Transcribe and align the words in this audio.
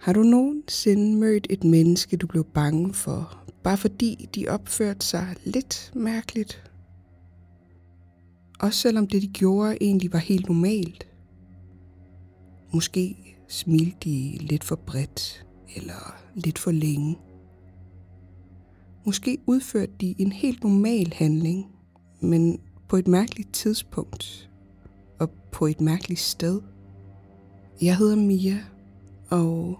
Har 0.00 0.12
du 0.12 0.22
nogensinde 0.22 1.16
mødt 1.16 1.46
et 1.50 1.64
menneske, 1.64 2.16
du 2.16 2.26
blev 2.26 2.44
bange 2.44 2.94
for, 2.94 3.44
bare 3.62 3.76
fordi 3.76 4.28
de 4.34 4.48
opførte 4.48 5.06
sig 5.06 5.34
lidt 5.44 5.92
mærkeligt? 5.94 6.70
Også 8.60 8.80
selvom 8.80 9.06
det, 9.06 9.22
de 9.22 9.26
gjorde, 9.26 9.76
egentlig 9.80 10.12
var 10.12 10.18
helt 10.18 10.48
normalt. 10.48 11.06
Måske 12.72 13.36
smilte 13.48 13.96
de 14.04 14.38
lidt 14.40 14.64
for 14.64 14.76
bredt, 14.76 15.46
eller 15.76 16.16
lidt 16.34 16.58
for 16.58 16.70
længe. 16.70 17.18
Måske 19.06 19.38
udførte 19.46 19.92
de 20.00 20.14
en 20.18 20.32
helt 20.32 20.64
normal 20.64 21.12
handling, 21.12 21.66
men 22.20 22.60
på 22.88 22.96
et 22.96 23.08
mærkeligt 23.08 23.52
tidspunkt 23.52 24.50
og 25.18 25.30
på 25.52 25.66
et 25.66 25.80
mærkeligt 25.80 26.20
sted. 26.20 26.60
Jeg 27.82 27.96
hedder 27.96 28.16
Mia, 28.16 28.58
og 29.30 29.78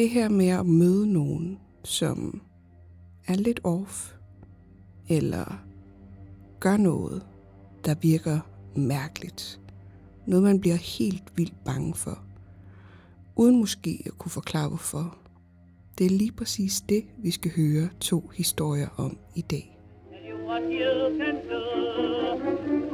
det 0.00 0.10
her 0.10 0.28
med 0.28 0.48
at 0.48 0.66
møde 0.66 1.12
nogen, 1.12 1.58
som 1.84 2.42
er 3.26 3.34
lidt 3.34 3.60
off, 3.64 4.12
eller 5.08 5.64
gør 6.60 6.76
noget, 6.76 7.22
der 7.84 7.94
virker 7.94 8.40
mærkeligt. 8.76 9.60
Noget, 10.26 10.42
man 10.42 10.60
bliver 10.60 10.76
helt 10.76 11.22
vildt 11.36 11.64
bange 11.64 11.94
for, 11.94 12.18
uden 13.36 13.58
måske 13.58 14.02
at 14.06 14.18
kunne 14.18 14.30
forklare 14.30 14.68
hvorfor. 14.68 15.16
Det 15.98 16.06
er 16.06 16.10
lige 16.10 16.32
præcis 16.32 16.80
det, 16.80 17.04
vi 17.18 17.30
skal 17.30 17.50
høre 17.56 17.88
to 18.00 18.30
historier 18.34 18.88
om 18.96 19.18
i 19.34 19.40
dag. 19.40 19.78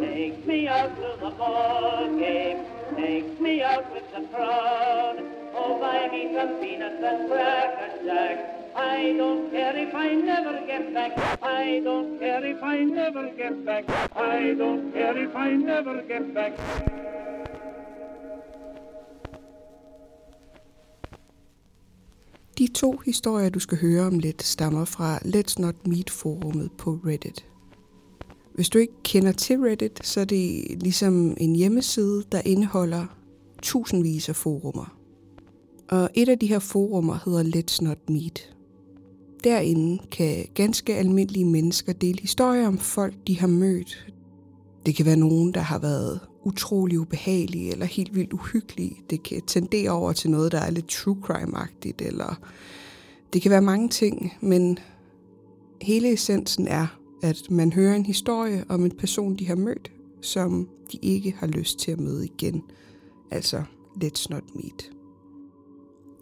Take 0.00 0.46
me 0.46 0.68
out 0.68 0.90
to 0.96 1.26
the 1.26 1.36
ball 1.38 2.06
game. 2.20 2.58
Take 2.96 3.40
me 3.40 3.62
out 3.62 3.84
with 3.92 4.08
the 4.14 4.28
crowd. 4.34 5.25
Oh, 5.68 5.80
buy 5.80 6.08
me 6.12 6.22
some 6.34 6.52
peanuts 6.60 7.02
and 7.10 7.28
cracker 7.28 7.90
jack. 8.06 8.36
I 8.76 9.16
don't 9.20 9.50
care 9.50 9.76
if 9.84 9.92
I 9.94 10.08
never 10.30 10.54
get 10.70 10.94
back. 10.94 11.12
I 11.42 11.80
don't 11.88 12.18
care 12.20 12.44
if 12.52 12.62
I 12.62 12.76
never 12.84 13.24
get 13.40 13.54
back. 13.66 13.84
I 14.14 14.54
don't 14.60 14.92
care 14.92 15.16
if 15.26 15.34
I 15.34 15.50
never 15.70 15.96
get 16.12 16.34
back. 16.34 16.52
De 22.58 22.68
to 22.68 22.96
historier, 23.06 23.48
du 23.48 23.58
skal 23.58 23.78
høre 23.78 24.06
om 24.06 24.18
lidt, 24.18 24.42
stammer 24.42 24.84
fra 24.84 25.16
Let's 25.16 25.54
Not 25.58 25.86
Meet 25.86 26.10
forumet 26.10 26.70
på 26.78 26.98
Reddit. 27.06 27.46
Hvis 28.54 28.68
du 28.68 28.78
ikke 28.78 29.02
kender 29.04 29.32
til 29.32 29.60
Reddit, 29.60 30.06
så 30.06 30.20
er 30.20 30.24
det 30.24 30.64
ligesom 30.82 31.36
en 31.40 31.56
hjemmeside, 31.56 32.24
der 32.32 32.40
indeholder 32.44 33.06
tusindvis 33.62 34.28
af 34.28 34.36
forumer. 34.36 34.95
Og 35.88 36.10
et 36.14 36.28
af 36.28 36.38
de 36.38 36.46
her 36.46 36.58
forumer 36.58 37.18
hedder 37.24 37.42
Let's 37.42 37.84
Not 37.84 38.10
Meet. 38.10 38.56
Derinde 39.44 40.02
kan 40.12 40.46
ganske 40.54 40.96
almindelige 40.96 41.44
mennesker 41.44 41.92
dele 41.92 42.20
historier 42.20 42.66
om 42.66 42.78
folk, 42.78 43.14
de 43.26 43.40
har 43.40 43.46
mødt. 43.46 44.12
Det 44.86 44.96
kan 44.96 45.06
være 45.06 45.16
nogen, 45.16 45.54
der 45.54 45.60
har 45.60 45.78
været 45.78 46.20
utrolig 46.44 47.00
ubehagelige 47.00 47.72
eller 47.72 47.86
helt 47.86 48.14
vildt 48.14 48.32
uhyggelige. 48.32 48.96
Det 49.10 49.22
kan 49.22 49.42
tendere 49.46 49.90
over 49.90 50.12
til 50.12 50.30
noget, 50.30 50.52
der 50.52 50.60
er 50.60 50.70
lidt 50.70 50.88
true 50.88 51.18
crime-agtigt, 51.24 52.06
eller 52.06 52.40
det 53.32 53.42
kan 53.42 53.50
være 53.50 53.62
mange 53.62 53.88
ting, 53.88 54.32
men 54.40 54.78
hele 55.82 56.12
essensen 56.12 56.68
er, 56.68 56.86
at 57.22 57.50
man 57.50 57.72
hører 57.72 57.96
en 57.96 58.06
historie 58.06 58.64
om 58.68 58.84
en 58.84 58.90
person, 58.90 59.36
de 59.36 59.46
har 59.46 59.56
mødt, 59.56 59.92
som 60.20 60.68
de 60.92 60.98
ikke 61.02 61.34
har 61.38 61.46
lyst 61.46 61.78
til 61.78 61.92
at 61.92 62.00
møde 62.00 62.24
igen. 62.24 62.62
Altså, 63.30 63.62
let's 64.04 64.26
not 64.30 64.44
meet. 64.54 64.95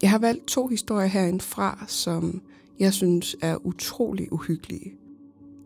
Jeg 0.03 0.11
har 0.11 0.19
valgt 0.19 0.47
to 0.47 0.67
historier 0.67 1.07
herindfra, 1.07 1.85
som 1.89 2.43
jeg 2.79 2.93
synes 2.93 3.37
er 3.41 3.67
utrolig 3.67 4.33
uhyggelige. 4.33 4.95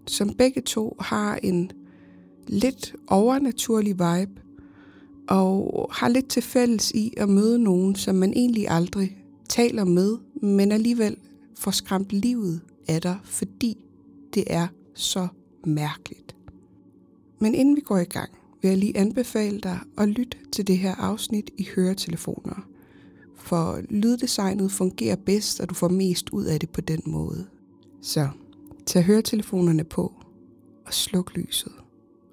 Som 0.07 0.35
begge 0.35 0.61
to 0.61 0.97
har 1.01 1.39
en 1.43 1.71
lidt 2.47 2.95
overnaturlig 3.07 3.93
vibe, 3.93 4.41
og 5.29 5.89
har 5.93 6.09
lidt 6.09 6.29
til 6.29 6.43
fælles 6.43 6.91
i 6.91 7.15
at 7.17 7.29
møde 7.29 7.59
nogen, 7.59 7.95
som 7.95 8.15
man 8.15 8.33
egentlig 8.33 8.69
aldrig 8.69 9.25
taler 9.49 9.85
med, 9.85 10.17
men 10.43 10.73
alligevel 10.73 11.17
får 11.55 11.71
skræmt 11.71 12.13
livet 12.13 12.61
af 12.89 13.03
dig, 13.03 13.19
fordi 13.25 13.77
det 14.35 14.45
er 14.47 14.67
så 14.95 15.29
mærkeligt. 15.67 16.37
Men 17.39 17.55
inden 17.55 17.77
vi 17.77 17.81
går 17.81 17.99
i 17.99 18.05
gang, 18.05 18.31
vil 18.63 18.69
jeg 18.69 18.79
lige 18.79 18.97
anbefale 18.97 19.61
dig 19.61 19.79
at 19.99 20.09
lytte 20.09 20.39
til 20.53 20.67
det 20.67 20.79
her 20.79 20.95
afsnit 20.95 21.51
i 21.59 21.69
høretelefoner. 21.77 22.69
For 23.49 23.81
lyddesignet 23.91 24.73
fungerer 24.73 25.17
bedst, 25.17 25.61
og 25.61 25.69
du 25.69 25.75
får 25.75 25.89
mest 25.89 26.31
ud 26.31 26.45
af 26.45 26.61
det 26.61 26.71
på 26.71 26.81
den 26.81 27.03
måde. 27.07 27.47
Så 28.03 28.29
tag 28.87 29.03
høretelefonerne 29.03 29.85
på 29.85 30.13
og 30.87 30.95
sluk 30.95 31.37
lyset. 31.37 31.73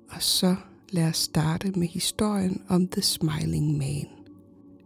Og 0.09 0.21
så 0.23 0.55
lad 0.89 1.07
os 1.07 1.17
starte 1.17 1.71
med 1.71 1.87
historien 1.87 2.61
om 2.67 2.87
The 2.87 3.01
Smiling 3.01 3.77
Man. 3.77 4.07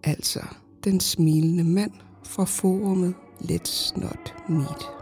Altså 0.03 0.39
den 0.83 0.99
smilende 0.99 1.63
mand 1.63 1.91
fra 2.23 2.43
forumet 2.45 3.13
Let's 3.41 3.99
Not 3.99 4.35
Meet. 4.49 4.98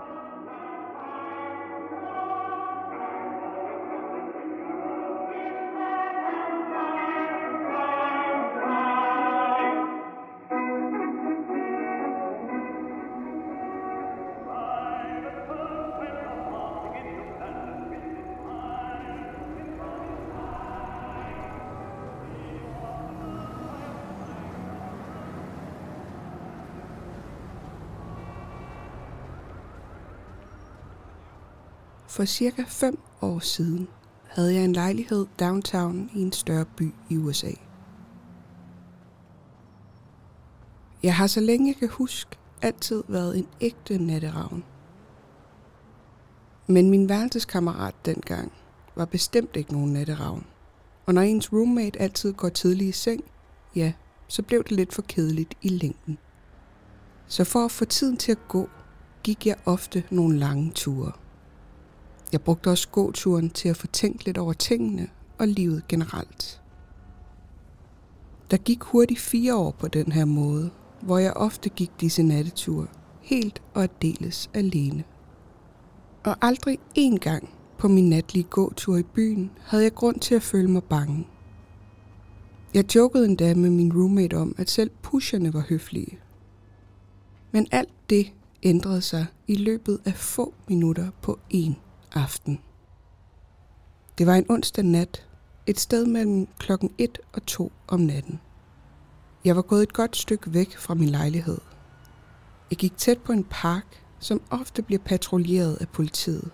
For 32.17 32.25
cirka 32.25 32.63
5 32.67 32.99
år 33.21 33.39
siden 33.39 33.87
havde 34.27 34.53
jeg 34.53 34.63
en 34.63 34.73
lejlighed 34.73 35.25
downtown 35.39 36.09
i 36.13 36.21
en 36.21 36.31
større 36.31 36.65
by 36.65 36.93
i 37.09 37.17
USA. 37.17 37.51
Jeg 41.03 41.15
har 41.15 41.27
så 41.27 41.39
længe 41.39 41.67
jeg 41.67 41.75
kan 41.75 41.89
huske 41.89 42.37
altid 42.61 43.03
været 43.07 43.37
en 43.37 43.47
ægte 43.61 43.97
natteravn. 43.97 44.63
Men 46.67 46.89
min 46.89 47.09
værelseskammerat 47.09 47.95
dengang 48.05 48.51
var 48.95 49.05
bestemt 49.05 49.55
ikke 49.55 49.73
nogen 49.73 49.93
natteravn. 49.93 50.45
Og 51.05 51.13
når 51.13 51.21
ens 51.21 51.53
roommate 51.53 52.01
altid 52.01 52.33
går 52.33 52.49
tidlig 52.49 52.87
i 52.87 52.91
seng, 52.91 53.23
ja, 53.75 53.93
så 54.27 54.41
blev 54.41 54.63
det 54.63 54.71
lidt 54.71 54.93
for 54.93 55.01
kedeligt 55.01 55.53
i 55.61 55.69
længden. 55.69 56.17
Så 57.27 57.43
for 57.43 57.65
at 57.65 57.71
få 57.71 57.85
tiden 57.85 58.17
til 58.17 58.31
at 58.31 58.47
gå, 58.47 58.69
gik 59.23 59.47
jeg 59.47 59.55
ofte 59.65 60.03
nogle 60.11 60.39
lange 60.39 60.71
ture– 60.71 61.11
jeg 62.31 62.41
brugte 62.41 62.69
også 62.69 62.89
gåturen 62.89 63.49
til 63.49 63.69
at 63.69 63.77
få 63.77 63.87
tænkt 63.87 64.25
lidt 64.25 64.37
over 64.37 64.53
tingene 64.53 65.07
og 65.37 65.47
livet 65.47 65.87
generelt. 65.87 66.61
Der 68.51 68.57
gik 68.57 68.83
hurtigt 68.83 69.19
fire 69.19 69.55
år 69.55 69.71
på 69.71 69.87
den 69.87 70.11
her 70.11 70.25
måde, 70.25 70.69
hvor 71.01 71.17
jeg 71.17 71.33
ofte 71.33 71.69
gik 71.69 71.91
disse 72.01 72.23
natteture, 72.23 72.87
helt 73.21 73.61
og 73.73 73.83
aldeles 73.83 74.49
alene. 74.53 75.03
Og 76.23 76.35
aldrig 76.41 76.79
én 76.97 77.17
gang 77.17 77.49
på 77.77 77.87
min 77.87 78.09
natlige 78.09 78.43
gåtur 78.43 78.97
i 78.97 79.03
byen 79.03 79.51
havde 79.61 79.83
jeg 79.83 79.93
grund 79.93 80.19
til 80.19 80.35
at 80.35 80.43
føle 80.43 80.71
mig 80.71 80.83
bange. 80.83 81.27
Jeg 82.73 82.95
jokede 82.95 83.25
endda 83.25 83.55
med 83.55 83.69
min 83.69 83.93
roommate 83.93 84.37
om, 84.37 84.55
at 84.57 84.69
selv 84.69 84.91
pusherne 85.01 85.53
var 85.53 85.63
høflige. 85.69 86.19
Men 87.51 87.67
alt 87.71 88.09
det 88.09 88.33
ændrede 88.63 89.01
sig 89.01 89.25
i 89.47 89.55
løbet 89.55 89.99
af 90.05 90.13
få 90.13 90.53
minutter 90.67 91.09
på 91.21 91.39
én 91.53 91.86
aften. 92.13 92.61
Det 94.17 94.27
var 94.27 94.35
en 94.35 94.45
onsdag 94.49 94.85
nat, 94.85 95.27
et 95.65 95.79
sted 95.79 96.05
mellem 96.05 96.47
klokken 96.59 96.93
1 96.97 97.19
og 97.33 97.45
2 97.45 97.71
om 97.87 97.99
natten. 97.99 98.39
Jeg 99.45 99.55
var 99.55 99.61
gået 99.61 99.83
et 99.83 99.93
godt 99.93 100.17
stykke 100.17 100.53
væk 100.53 100.77
fra 100.77 100.93
min 100.93 101.09
lejlighed. 101.09 101.57
Jeg 102.69 102.77
gik 102.77 102.97
tæt 102.97 103.21
på 103.21 103.31
en 103.31 103.43
park, 103.43 104.03
som 104.19 104.41
ofte 104.49 104.81
bliver 104.81 104.99
patruljeret 104.99 105.75
af 105.75 105.89
politiet. 105.89 106.51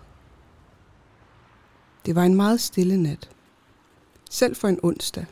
Det 2.06 2.14
var 2.14 2.22
en 2.22 2.34
meget 2.34 2.60
stille 2.60 3.02
nat. 3.02 3.30
Selv 4.30 4.56
for 4.56 4.68
en 4.68 4.80
onsdag, 4.82 5.26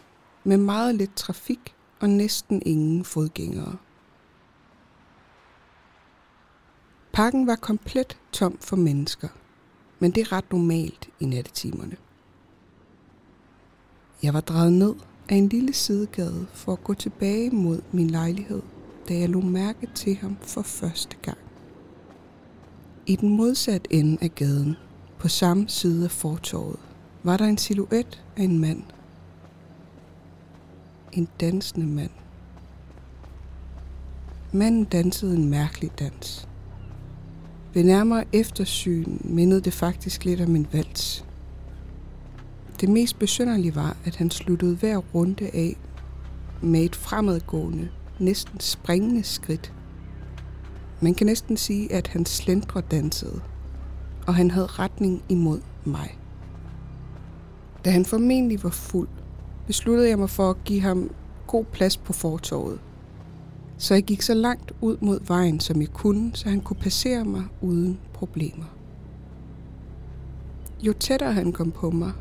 med 0.44 0.56
meget 0.56 0.94
lidt 0.94 1.16
trafik 1.16 1.74
og 2.00 2.10
næsten 2.10 2.62
ingen 2.66 3.04
fodgængere. 3.04 3.76
Parken 7.12 7.46
var 7.46 7.56
komplet 7.56 8.18
tom 8.32 8.58
for 8.58 8.76
mennesker– 8.76 9.28
men 10.02 10.10
det 10.10 10.20
er 10.20 10.32
ret 10.32 10.52
normalt 10.52 11.08
i 11.20 11.24
nattetimerne. 11.24 11.96
Jeg 14.22 14.34
var 14.34 14.40
drejet 14.40 14.72
ned 14.72 14.94
af 15.28 15.34
en 15.34 15.48
lille 15.48 15.72
sidegade 15.72 16.46
for 16.52 16.72
at 16.72 16.84
gå 16.84 16.94
tilbage 16.94 17.50
mod 17.50 17.80
min 17.92 18.10
lejlighed, 18.10 18.62
da 19.08 19.18
jeg 19.18 19.28
lå 19.28 19.40
mærke 19.40 19.88
til 19.94 20.16
ham 20.16 20.36
for 20.40 20.62
første 20.62 21.16
gang. 21.22 21.38
I 23.06 23.16
den 23.16 23.36
modsatte 23.36 23.94
ende 23.94 24.18
af 24.20 24.34
gaden, 24.34 24.76
på 25.18 25.28
samme 25.28 25.68
side 25.68 26.04
af 26.04 26.10
fortorvet, 26.10 26.80
var 27.22 27.36
der 27.36 27.44
en 27.44 27.58
silhuet 27.58 28.22
af 28.36 28.42
en 28.42 28.58
mand. 28.58 28.82
En 31.12 31.28
dansende 31.40 31.86
mand. 31.86 32.10
Manden 34.52 34.84
dansede 34.84 35.36
en 35.36 35.50
mærkelig 35.50 35.90
dans. 35.98 36.48
Ved 37.74 37.84
nærmere 37.84 38.24
eftersyn 38.32 39.18
mindede 39.20 39.60
det 39.60 39.72
faktisk 39.72 40.24
lidt 40.24 40.40
om 40.40 40.56
en 40.56 40.66
vals. 40.72 41.24
Det 42.80 42.88
mest 42.88 43.18
besynderlige 43.18 43.74
var, 43.74 43.96
at 44.04 44.16
han 44.16 44.30
sluttede 44.30 44.76
hver 44.76 44.96
runde 44.96 45.50
af 45.54 45.76
med 46.62 46.80
et 46.80 46.96
fremadgående, 46.96 47.88
næsten 48.18 48.60
springende 48.60 49.22
skridt. 49.22 49.72
Man 51.00 51.14
kan 51.14 51.26
næsten 51.26 51.56
sige, 51.56 51.92
at 51.92 52.08
han 52.08 52.26
slendre 52.26 52.80
dansede, 52.80 53.40
og 54.26 54.34
han 54.34 54.50
havde 54.50 54.66
retning 54.66 55.22
imod 55.28 55.60
mig. 55.84 56.18
Da 57.84 57.90
han 57.90 58.04
formentlig 58.04 58.64
var 58.64 58.70
fuld, 58.70 59.08
besluttede 59.66 60.08
jeg 60.08 60.18
mig 60.18 60.30
for 60.30 60.50
at 60.50 60.64
give 60.64 60.80
ham 60.80 61.10
god 61.46 61.64
plads 61.64 61.96
på 61.96 62.12
fortorvet. 62.12 62.80
Så 63.82 63.94
jeg 63.94 64.02
gik 64.02 64.22
så 64.22 64.34
langt 64.34 64.72
ud 64.80 64.96
mod 65.00 65.20
vejen, 65.26 65.60
som 65.60 65.80
jeg 65.80 65.88
kunne, 65.88 66.30
så 66.34 66.48
han 66.48 66.60
kunne 66.60 66.76
passere 66.76 67.24
mig 67.24 67.44
uden 67.60 67.98
problemer. 68.12 68.64
Jo 70.82 70.92
tættere 70.92 71.32
han 71.32 71.52
kom 71.52 71.70
på 71.70 71.90
mig, 71.90 72.12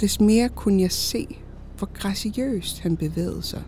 des 0.00 0.20
mere 0.20 0.48
kunne 0.48 0.82
jeg 0.82 0.92
se, 0.92 1.38
hvor 1.78 1.88
graciøst 1.94 2.80
han 2.80 2.96
bevægede 2.96 3.42
sig. 3.42 3.62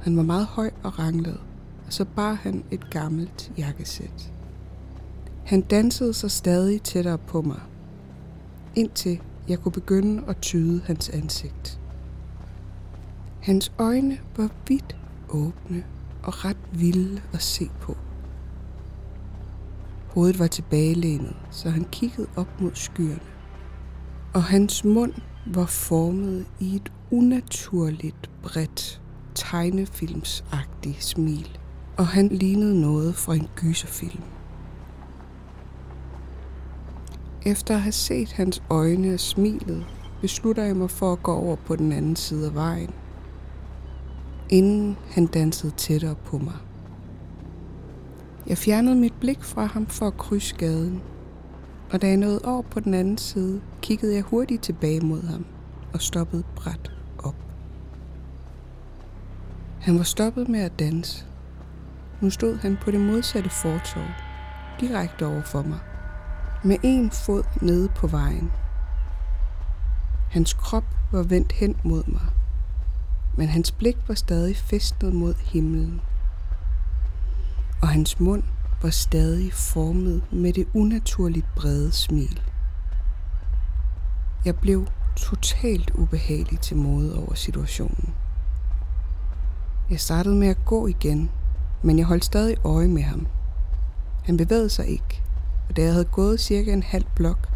Han 0.00 0.16
var 0.16 0.22
meget 0.22 0.46
høj 0.46 0.70
og 0.82 0.98
ranglet, 0.98 1.40
og 1.86 1.92
så 1.92 2.04
bar 2.04 2.32
han 2.32 2.64
et 2.70 2.90
gammelt 2.90 3.52
jakkesæt. 3.58 4.32
Han 5.44 5.60
dansede 5.60 6.14
sig 6.14 6.30
stadig 6.30 6.82
tættere 6.82 7.18
på 7.18 7.42
mig, 7.42 7.60
indtil 8.74 9.20
jeg 9.48 9.58
kunne 9.58 9.72
begynde 9.72 10.22
at 10.28 10.36
tyde 10.36 10.80
hans 10.84 11.08
ansigt. 11.08 11.80
Hans 13.44 13.72
øjne 13.78 14.18
var 14.36 14.50
vidt 14.68 14.96
åbne 15.28 15.84
og 16.22 16.44
ret 16.44 16.56
vilde 16.72 17.22
at 17.32 17.42
se 17.42 17.70
på. 17.80 17.96
Hovedet 20.08 20.38
var 20.38 20.46
tilbagelænet, 20.46 21.36
så 21.50 21.70
han 21.70 21.86
kiggede 21.92 22.28
op 22.36 22.60
mod 22.60 22.70
skyerne. 22.74 23.20
Og 24.34 24.42
hans 24.42 24.84
mund 24.84 25.12
var 25.46 25.66
formet 25.66 26.46
i 26.60 26.76
et 26.76 26.92
unaturligt 27.10 28.30
bredt, 28.42 29.02
tegnefilmsagtigt 29.34 31.04
smil. 31.04 31.58
Og 31.96 32.06
han 32.06 32.28
lignede 32.28 32.80
noget 32.80 33.14
fra 33.14 33.34
en 33.34 33.48
gyserfilm. 33.56 34.22
Efter 37.46 37.74
at 37.74 37.80
have 37.80 37.92
set 37.92 38.32
hans 38.32 38.62
øjne 38.70 39.14
og 39.14 39.20
smilet, 39.20 39.86
beslutter 40.20 40.64
jeg 40.64 40.76
mig 40.76 40.90
for 40.90 41.12
at 41.12 41.22
gå 41.22 41.32
over 41.32 41.56
på 41.56 41.76
den 41.76 41.92
anden 41.92 42.16
side 42.16 42.46
af 42.46 42.54
vejen, 42.54 42.90
inden 44.50 44.96
han 45.10 45.26
dansede 45.26 45.72
tættere 45.76 46.14
på 46.14 46.38
mig. 46.38 46.54
Jeg 48.46 48.58
fjernede 48.58 48.96
mit 48.96 49.14
blik 49.20 49.42
fra 49.42 49.64
ham 49.64 49.86
for 49.86 50.06
at 50.06 50.16
krydse 50.16 50.56
gaden, 50.56 51.02
og 51.92 52.02
da 52.02 52.06
jeg 52.06 52.16
nåede 52.16 52.40
over 52.44 52.62
på 52.62 52.80
den 52.80 52.94
anden 52.94 53.18
side, 53.18 53.60
kiggede 53.82 54.14
jeg 54.14 54.22
hurtigt 54.22 54.62
tilbage 54.62 55.00
mod 55.00 55.22
ham 55.22 55.44
og 55.92 56.00
stoppede 56.00 56.44
bræt 56.56 56.90
op. 57.18 57.36
Han 59.80 59.98
var 59.98 60.04
stoppet 60.04 60.48
med 60.48 60.60
at 60.60 60.78
danse. 60.78 61.24
Nu 62.20 62.30
stod 62.30 62.56
han 62.56 62.78
på 62.82 62.90
det 62.90 63.00
modsatte 63.00 63.50
fortov, 63.50 64.04
direkte 64.80 65.26
over 65.26 65.42
for 65.42 65.62
mig, 65.62 65.78
med 66.64 66.76
en 66.82 67.10
fod 67.10 67.42
nede 67.62 67.88
på 67.96 68.06
vejen. 68.06 68.50
Hans 70.30 70.54
krop 70.54 70.84
var 71.12 71.22
vendt 71.22 71.52
hen 71.52 71.76
mod 71.84 72.02
mig, 72.06 72.26
men 73.36 73.48
hans 73.48 73.72
blik 73.72 73.96
var 74.08 74.14
stadig 74.14 74.56
festet 74.56 75.14
mod 75.14 75.34
himlen 75.38 76.00
og 77.84 77.90
hans 77.90 78.20
mund 78.20 78.42
var 78.82 78.90
stadig 78.90 79.52
formet 79.52 80.22
med 80.32 80.52
det 80.52 80.66
unaturligt 80.74 81.46
brede 81.56 81.92
smil. 81.92 82.40
Jeg 84.44 84.56
blev 84.56 84.86
totalt 85.16 85.90
ubehagelig 85.90 86.60
til 86.60 86.76
mode 86.76 87.18
over 87.18 87.34
situationen. 87.34 88.14
Jeg 89.90 90.00
startede 90.00 90.34
med 90.34 90.48
at 90.48 90.64
gå 90.64 90.86
igen, 90.86 91.30
men 91.82 91.98
jeg 91.98 92.06
holdt 92.06 92.24
stadig 92.24 92.56
øje 92.64 92.88
med 92.88 93.02
ham. 93.02 93.26
Han 94.24 94.36
bevægede 94.36 94.70
sig 94.70 94.86
ikke, 94.86 95.22
og 95.68 95.76
da 95.76 95.82
jeg 95.82 95.92
havde 95.92 96.04
gået 96.04 96.40
cirka 96.40 96.72
en 96.72 96.82
halv 96.82 97.06
blok, 97.16 97.48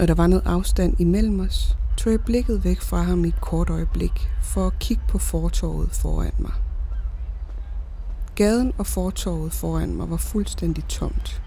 og 0.00 0.08
der 0.08 0.14
var 0.14 0.26
noget 0.26 0.46
afstand 0.46 1.00
imellem 1.00 1.40
os, 1.40 1.76
tog 1.96 2.12
jeg 2.12 2.20
blikket 2.20 2.64
væk 2.64 2.80
fra 2.80 3.02
ham 3.02 3.24
i 3.24 3.28
et 3.28 3.40
kort 3.40 3.70
øjeblik 3.70 4.30
for 4.42 4.66
at 4.66 4.78
kigge 4.78 5.02
på 5.08 5.18
fortorvet 5.18 5.90
foran 5.92 6.32
mig. 6.38 6.52
Gaden 8.34 8.72
og 8.78 8.86
fortorvet 8.86 9.52
foran 9.52 9.94
mig 9.94 10.10
var 10.10 10.16
fuldstændig 10.16 10.84
tomt. 10.84 11.42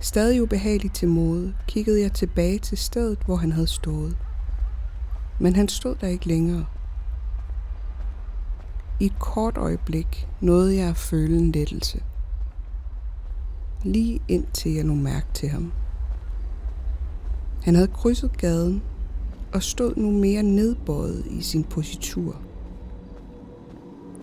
Stadig 0.00 0.42
ubehageligt 0.42 0.94
til 0.94 1.08
mode, 1.08 1.54
kiggede 1.66 2.02
jeg 2.02 2.12
tilbage 2.12 2.58
til 2.58 2.78
stedet, 2.78 3.18
hvor 3.26 3.36
han 3.36 3.52
havde 3.52 3.66
stået. 3.66 4.16
Men 5.38 5.56
han 5.56 5.68
stod 5.68 5.94
der 5.94 6.06
ikke 6.06 6.28
længere. 6.28 6.66
I 9.00 9.06
et 9.06 9.18
kort 9.18 9.56
øjeblik 9.56 10.28
nåede 10.40 10.76
jeg 10.76 10.88
at 10.88 10.96
føle 10.96 11.36
en 11.36 11.52
lettelse. 11.52 12.02
Lige 13.84 14.20
indtil 14.28 14.72
jeg 14.72 14.84
nu 14.84 14.94
mærke 14.94 15.26
til 15.34 15.48
ham. 15.48 15.72
Han 17.62 17.74
havde 17.74 17.88
krydset 17.88 18.36
gaden 18.38 18.82
og 19.52 19.62
stod 19.62 19.96
nu 19.96 20.10
mere 20.10 20.42
nedbøjet 20.42 21.26
i 21.30 21.40
sin 21.40 21.64
positur– 21.64 22.36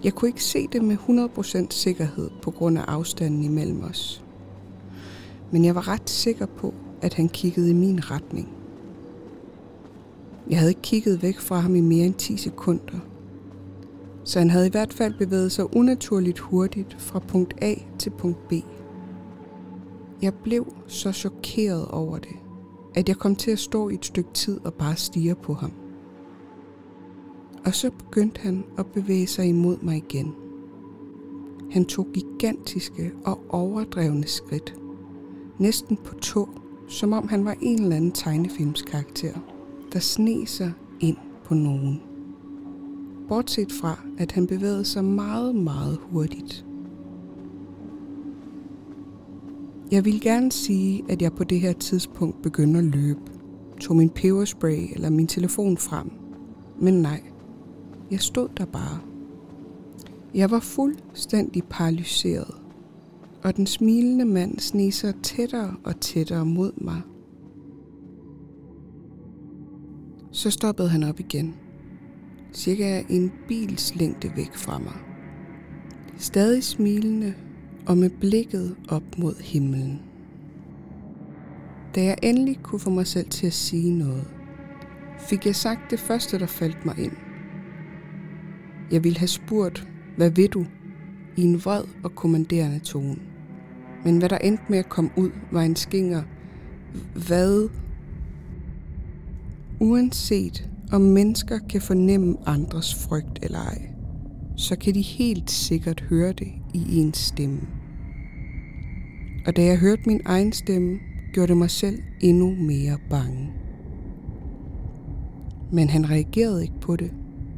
jeg 0.03 0.13
kunne 0.13 0.29
ikke 0.29 0.43
se 0.43 0.67
det 0.67 0.83
med 0.83 0.97
100% 0.97 1.67
sikkerhed 1.69 2.29
på 2.41 2.51
grund 2.51 2.77
af 2.77 2.83
afstanden 2.87 3.43
imellem 3.43 3.83
os. 3.83 4.23
Men 5.51 5.65
jeg 5.65 5.75
var 5.75 5.87
ret 5.87 6.09
sikker 6.09 6.45
på, 6.45 6.73
at 7.01 7.13
han 7.13 7.29
kiggede 7.29 7.69
i 7.69 7.73
min 7.73 8.11
retning. 8.11 8.49
Jeg 10.49 10.57
havde 10.57 10.71
ikke 10.71 10.81
kigget 10.81 11.21
væk 11.21 11.39
fra 11.39 11.59
ham 11.59 11.75
i 11.75 11.81
mere 11.81 12.05
end 12.05 12.13
10 12.13 12.37
sekunder. 12.37 12.99
Så 14.23 14.39
han 14.39 14.49
havde 14.49 14.67
i 14.67 14.71
hvert 14.71 14.93
fald 14.93 15.13
bevæget 15.17 15.51
sig 15.51 15.75
unaturligt 15.75 16.39
hurtigt 16.39 16.95
fra 16.99 17.19
punkt 17.19 17.53
A 17.61 17.75
til 17.99 18.09
punkt 18.09 18.47
B. 18.47 18.53
Jeg 20.21 20.33
blev 20.33 20.73
så 20.87 21.11
chokeret 21.11 21.87
over 21.87 22.17
det, 22.17 22.35
at 22.95 23.09
jeg 23.09 23.17
kom 23.17 23.35
til 23.35 23.51
at 23.51 23.59
stå 23.59 23.89
i 23.89 23.93
et 23.93 24.05
stykke 24.05 24.33
tid 24.33 24.59
og 24.65 24.73
bare 24.73 24.95
stige 24.95 25.35
på 25.35 25.53
ham. 25.53 25.71
Og 27.65 27.75
så 27.75 27.91
begyndte 27.91 28.41
han 28.41 28.63
at 28.77 28.85
bevæge 28.85 29.27
sig 29.27 29.45
imod 29.45 29.77
mig 29.81 29.97
igen. 29.97 30.35
Han 31.71 31.85
tog 31.85 32.07
gigantiske 32.13 33.11
og 33.25 33.39
overdrevne 33.49 34.27
skridt. 34.27 34.75
Næsten 35.57 35.97
på 35.97 36.15
to, 36.15 36.49
som 36.87 37.13
om 37.13 37.27
han 37.27 37.45
var 37.45 37.55
en 37.61 37.81
eller 37.81 37.95
anden 37.95 38.11
tegnefilmskarakter, 38.11 39.33
der 39.93 39.99
sne 39.99 40.47
sig 40.47 40.73
ind 40.99 41.17
på 41.45 41.53
nogen. 41.53 42.01
Bortset 43.27 43.71
fra, 43.71 43.99
at 44.17 44.31
han 44.31 44.47
bevægede 44.47 44.85
sig 44.85 45.03
meget, 45.03 45.55
meget 45.55 45.99
hurtigt. 46.11 46.66
Jeg 49.91 50.05
vil 50.05 50.21
gerne 50.21 50.51
sige, 50.51 51.03
at 51.09 51.21
jeg 51.21 51.33
på 51.33 51.43
det 51.43 51.59
her 51.59 51.73
tidspunkt 51.73 52.41
begyndte 52.41 52.79
at 52.79 52.85
løbe. 52.85 53.19
Tog 53.79 53.95
min 53.95 54.09
peberspray 54.09 54.87
eller 54.93 55.09
min 55.09 55.27
telefon 55.27 55.77
frem. 55.77 56.11
Men 56.81 56.93
nej, 56.93 57.21
jeg 58.11 58.19
stod 58.19 58.49
der 58.57 58.65
bare. 58.65 58.99
Jeg 60.33 60.51
var 60.51 60.59
fuldstændig 60.59 61.63
paralyseret, 61.63 62.55
og 63.43 63.55
den 63.55 63.67
smilende 63.67 64.25
mand 64.25 64.59
sneg 64.59 64.93
sig 64.93 65.15
tættere 65.23 65.75
og 65.83 65.99
tættere 65.99 66.45
mod 66.45 66.71
mig. 66.77 67.01
Så 70.31 70.51
stoppede 70.51 70.89
han 70.89 71.03
op 71.03 71.19
igen, 71.19 71.55
cirka 72.53 73.03
en 73.09 73.31
bils 73.47 73.95
længde 73.95 74.31
væk 74.35 74.55
fra 74.55 74.79
mig. 74.79 74.97
Stadig 76.17 76.63
smilende 76.63 77.33
og 77.87 77.97
med 77.97 78.09
blikket 78.09 78.75
op 78.89 79.17
mod 79.17 79.41
himlen. 79.41 80.01
Da 81.95 82.03
jeg 82.03 82.17
endelig 82.23 82.59
kunne 82.63 82.79
få 82.79 82.89
mig 82.89 83.07
selv 83.07 83.29
til 83.29 83.47
at 83.47 83.53
sige 83.53 83.91
noget, 83.91 84.27
fik 85.19 85.45
jeg 85.45 85.55
sagt 85.55 85.91
det 85.91 85.99
første, 85.99 86.39
der 86.39 86.45
faldt 86.45 86.85
mig 86.85 86.99
ind– 86.99 87.13
jeg 88.91 89.03
ville 89.03 89.19
have 89.19 89.27
spurgt, 89.27 89.87
hvad 90.17 90.29
vil 90.29 90.49
du? 90.49 90.65
I 91.35 91.41
en 91.43 91.65
vred 91.65 91.83
og 92.03 92.15
kommanderende 92.15 92.79
tone. 92.79 93.15
Men 94.05 94.17
hvad 94.17 94.29
der 94.29 94.37
endte 94.37 94.63
med 94.69 94.77
at 94.77 94.89
komme 94.89 95.09
ud, 95.17 95.29
var 95.51 95.61
en 95.61 95.75
skinger. 95.75 96.23
Hvad? 97.27 97.69
Uanset 99.79 100.69
om 100.91 101.01
mennesker 101.01 101.59
kan 101.69 101.81
fornemme 101.81 102.35
andres 102.45 102.95
frygt 102.95 103.39
eller 103.41 103.59
ej, 103.59 103.89
så 104.57 104.75
kan 104.75 104.93
de 104.93 105.01
helt 105.01 105.51
sikkert 105.51 106.01
høre 106.01 106.33
det 106.33 106.47
i 106.73 106.97
ens 106.97 107.17
stemme. 107.17 107.61
Og 109.47 109.55
da 109.55 109.65
jeg 109.65 109.79
hørte 109.79 110.01
min 110.07 110.21
egen 110.25 110.53
stemme, 110.53 110.99
gjorde 111.33 111.47
det 111.47 111.57
mig 111.57 111.69
selv 111.69 111.99
endnu 112.19 112.55
mere 112.55 112.97
bange. 113.09 113.53
Men 115.71 115.89
han 115.89 116.09
reagerede 116.09 116.61
ikke 116.61 116.79
på 116.81 116.95
det 116.95 117.11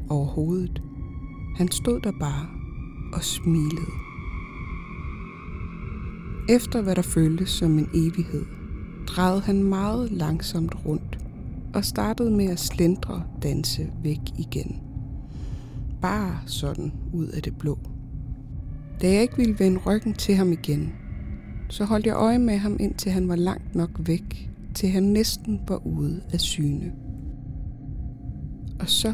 overhovedet. 0.09 0.81
Han 1.55 1.71
stod 1.71 1.99
der 1.99 2.11
bare 2.19 2.47
og 3.13 3.23
smilede. 3.23 3.91
Efter 6.49 6.81
hvad 6.81 6.95
der 6.95 7.01
føltes 7.01 7.49
som 7.49 7.79
en 7.79 7.89
evighed, 7.93 8.45
drejede 9.07 9.41
han 9.41 9.63
meget 9.63 10.11
langsomt 10.11 10.85
rundt 10.85 11.19
og 11.73 11.85
startede 11.85 12.31
med 12.31 12.45
at 12.45 12.59
slendre 12.59 13.23
danse 13.43 13.91
væk 14.03 14.19
igen. 14.37 14.81
Bare 16.01 16.39
sådan 16.45 16.91
ud 17.13 17.27
af 17.27 17.41
det 17.41 17.57
blå. 17.57 17.77
Da 19.01 19.13
jeg 19.13 19.21
ikke 19.21 19.37
ville 19.37 19.59
vende 19.59 19.79
ryggen 19.85 20.13
til 20.13 20.35
ham 20.35 20.51
igen, 20.51 20.93
så 21.69 21.85
holdt 21.85 22.05
jeg 22.05 22.15
øje 22.15 22.39
med 22.39 22.57
ham 22.57 22.77
indtil 22.79 23.11
han 23.11 23.27
var 23.27 23.35
langt 23.35 23.75
nok 23.75 23.89
væk, 23.99 24.49
til 24.75 24.89
han 24.89 25.03
næsten 25.03 25.61
var 25.67 25.87
ude 25.87 26.21
af 26.33 26.39
syne. 26.39 26.93
Og 28.79 28.89
så 28.89 29.13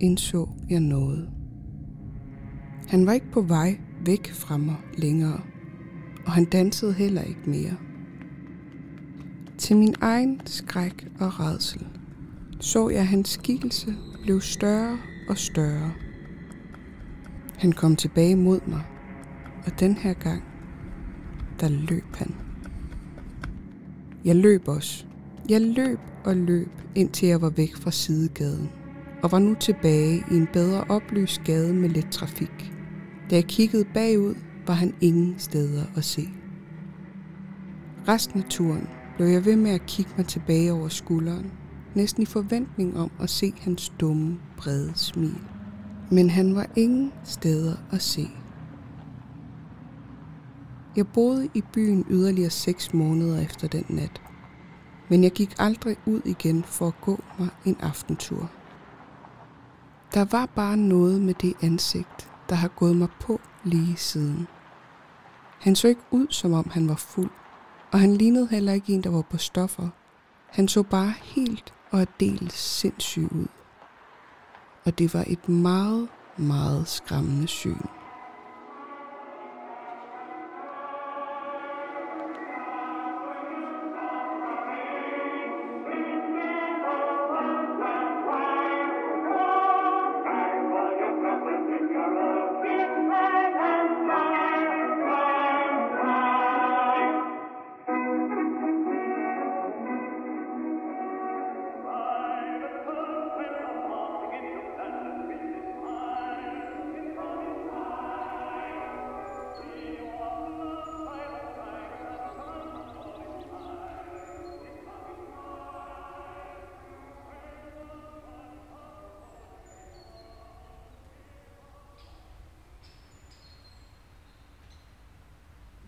indså 0.00 0.48
jeg 0.70 0.80
noget. 0.80 1.28
Han 2.88 3.06
var 3.06 3.12
ikke 3.12 3.30
på 3.32 3.40
vej 3.40 3.78
væk 4.04 4.30
fra 4.32 4.56
mig 4.56 4.76
længere, 4.98 5.40
og 6.26 6.32
han 6.32 6.44
dansede 6.44 6.92
heller 6.92 7.22
ikke 7.22 7.50
mere. 7.50 7.76
Til 9.58 9.76
min 9.76 9.94
egen 10.00 10.40
skræk 10.44 11.08
og 11.20 11.40
redsel 11.40 11.86
så 12.64 12.88
jeg, 12.88 13.00
at 13.00 13.06
hans 13.06 13.28
skikkelse 13.28 13.94
blev 14.22 14.40
større 14.40 14.98
og 15.28 15.38
større. 15.38 15.92
Han 17.58 17.72
kom 17.72 17.96
tilbage 17.96 18.36
mod 18.36 18.60
mig, 18.66 18.82
og 19.66 19.80
den 19.80 19.94
her 19.94 20.12
gang, 20.12 20.42
der 21.60 21.68
løb 21.68 22.16
han. 22.16 22.34
Jeg 24.24 24.36
løb 24.36 24.68
også. 24.68 25.04
Jeg 25.48 25.60
løb 25.60 25.98
og 26.24 26.36
løb, 26.36 26.68
indtil 26.94 27.28
jeg 27.28 27.42
var 27.42 27.50
væk 27.50 27.76
fra 27.76 27.90
sidegaden, 27.90 28.70
og 29.22 29.32
var 29.32 29.38
nu 29.38 29.54
tilbage 29.54 30.24
i 30.30 30.34
en 30.36 30.48
bedre 30.52 30.84
oplyst 30.88 31.44
gade 31.44 31.74
med 31.74 31.88
lidt 31.88 32.12
trafik. 32.12 32.72
Da 33.30 33.34
jeg 33.34 33.44
kiggede 33.44 33.84
bagud, 33.94 34.34
var 34.66 34.74
han 34.74 34.94
ingen 35.00 35.34
steder 35.38 35.84
at 35.96 36.04
se. 36.04 36.28
Resten 38.08 38.42
af 38.42 38.46
turen 38.50 38.88
blev 39.16 39.28
jeg 39.28 39.44
ved 39.44 39.56
med 39.56 39.70
at 39.70 39.86
kigge 39.86 40.10
mig 40.16 40.26
tilbage 40.26 40.72
over 40.72 40.88
skulderen, 40.88 41.52
næsten 41.94 42.22
i 42.22 42.26
forventning 42.26 42.96
om 42.96 43.10
at 43.20 43.30
se 43.30 43.52
hans 43.60 43.92
dumme, 44.00 44.38
brede 44.56 44.92
smil. 44.94 45.38
Men 46.10 46.30
han 46.30 46.54
var 46.54 46.66
ingen 46.76 47.12
steder 47.24 47.74
at 47.92 48.02
se. 48.02 48.28
Jeg 50.96 51.08
boede 51.08 51.48
i 51.54 51.62
byen 51.72 52.06
yderligere 52.10 52.50
seks 52.50 52.94
måneder 52.94 53.40
efter 53.40 53.68
den 53.68 53.84
nat, 53.88 54.22
men 55.08 55.22
jeg 55.22 55.32
gik 55.32 55.54
aldrig 55.58 55.96
ud 56.06 56.20
igen 56.24 56.64
for 56.64 56.86
at 56.86 57.00
gå 57.00 57.22
mig 57.38 57.48
en 57.64 57.76
aftentur. 57.80 58.50
Der 60.14 60.24
var 60.24 60.46
bare 60.46 60.76
noget 60.76 61.20
med 61.20 61.34
det 61.34 61.54
ansigt, 61.62 62.30
der 62.48 62.54
har 62.54 62.68
gået 62.68 62.96
mig 62.96 63.08
på 63.20 63.40
lige 63.64 63.96
siden. 63.96 64.46
Han 65.60 65.76
så 65.76 65.88
ikke 65.88 66.00
ud, 66.10 66.26
som 66.30 66.52
om 66.52 66.70
han 66.70 66.88
var 66.88 66.94
fuld, 66.94 67.30
og 67.92 68.00
han 68.00 68.14
lignede 68.14 68.48
heller 68.48 68.72
ikke 68.72 68.92
en, 68.92 69.02
der 69.02 69.10
var 69.10 69.22
på 69.22 69.38
stoffer. 69.38 69.88
Han 70.50 70.68
så 70.68 70.82
bare 70.82 71.14
helt 71.22 71.74
og 71.90 72.06
dels 72.20 72.54
sindssyg 72.54 73.28
ud. 73.32 73.46
Og 74.84 74.98
det 74.98 75.14
var 75.14 75.24
et 75.26 75.48
meget, 75.48 76.08
meget 76.36 76.88
skræmmende 76.88 77.46
syn. 77.46 77.76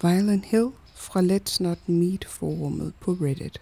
Violent 0.06 0.44
Hill 0.44 0.70
fra 0.94 1.20
Let's 1.20 1.62
Not 1.62 1.88
Meet 1.88 2.24
forumet 2.24 2.92
på 3.00 3.12
Reddit. 3.12 3.60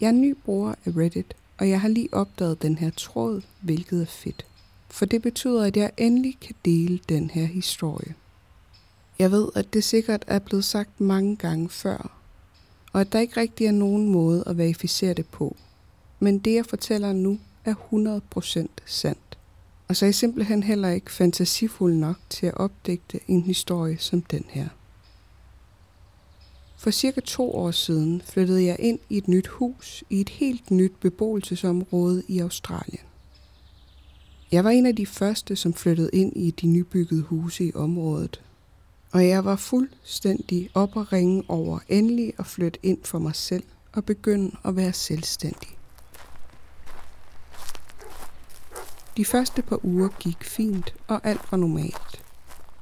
Jeg 0.00 0.08
er 0.08 0.12
ny 0.12 0.36
bruger 0.44 0.74
af 0.84 0.90
Reddit, 0.96 1.34
og 1.58 1.68
jeg 1.68 1.80
har 1.80 1.88
lige 1.88 2.14
opdaget 2.14 2.62
den 2.62 2.78
her 2.78 2.90
tråd, 2.90 3.42
hvilket 3.60 4.02
er 4.02 4.06
fedt. 4.06 4.46
For 4.88 5.06
det 5.06 5.22
betyder, 5.22 5.64
at 5.64 5.76
jeg 5.76 5.90
endelig 5.96 6.38
kan 6.40 6.54
dele 6.64 7.00
den 7.08 7.30
her 7.30 7.44
historie. 7.44 8.14
Jeg 9.18 9.30
ved, 9.30 9.48
at 9.54 9.72
det 9.72 9.84
sikkert 9.84 10.24
er 10.26 10.38
blevet 10.38 10.64
sagt 10.64 11.00
mange 11.00 11.36
gange 11.36 11.68
før, 11.68 12.10
og 12.92 13.00
at 13.00 13.12
der 13.12 13.18
ikke 13.18 13.40
rigtig 13.40 13.66
er 13.66 13.72
nogen 13.72 14.08
måde 14.08 14.44
at 14.46 14.58
verificere 14.58 15.14
det 15.14 15.26
på. 15.26 15.56
Men 16.20 16.38
det, 16.38 16.54
jeg 16.54 16.66
fortæller 16.66 17.12
nu, 17.12 17.38
er 17.64 17.74
100% 18.54 18.66
sandt. 18.86 19.25
Og 19.88 19.96
så 19.96 20.04
er 20.04 20.06
jeg 20.06 20.14
simpelthen 20.14 20.62
heller 20.62 20.88
ikke 20.88 21.12
fantasifuld 21.12 21.94
nok 21.94 22.16
til 22.28 22.46
at 22.46 22.56
opdægte 22.56 23.20
en 23.28 23.42
historie 23.42 23.98
som 23.98 24.22
den 24.22 24.44
her. 24.48 24.68
For 26.76 26.90
cirka 26.90 27.20
to 27.20 27.54
år 27.54 27.70
siden 27.70 28.22
flyttede 28.24 28.64
jeg 28.64 28.76
ind 28.78 28.98
i 29.08 29.16
et 29.16 29.28
nyt 29.28 29.46
hus 29.46 30.04
i 30.10 30.20
et 30.20 30.28
helt 30.28 30.70
nyt 30.70 30.92
beboelsesområde 31.00 32.22
i 32.28 32.38
Australien. 32.38 33.00
Jeg 34.52 34.64
var 34.64 34.70
en 34.70 34.86
af 34.86 34.96
de 34.96 35.06
første, 35.06 35.56
som 35.56 35.74
flyttede 35.74 36.10
ind 36.12 36.36
i 36.36 36.50
de 36.50 36.66
nybyggede 36.66 37.22
huse 37.22 37.64
i 37.64 37.74
området, 37.74 38.42
og 39.12 39.28
jeg 39.28 39.44
var 39.44 39.56
fuldstændig 39.56 40.70
op 40.74 40.96
og 40.96 41.12
ringe 41.12 41.44
over 41.48 41.78
endelig 41.88 42.32
at 42.38 42.46
flytte 42.46 42.78
ind 42.82 42.98
for 43.04 43.18
mig 43.18 43.34
selv 43.34 43.64
og 43.92 44.04
begynde 44.04 44.56
at 44.64 44.76
være 44.76 44.92
selvstændig. 44.92 45.75
De 49.16 49.24
første 49.24 49.62
par 49.62 49.84
uger 49.84 50.08
gik 50.08 50.44
fint, 50.44 50.94
og 51.06 51.20
alt 51.24 51.40
var 51.50 51.56
normalt. 51.58 52.22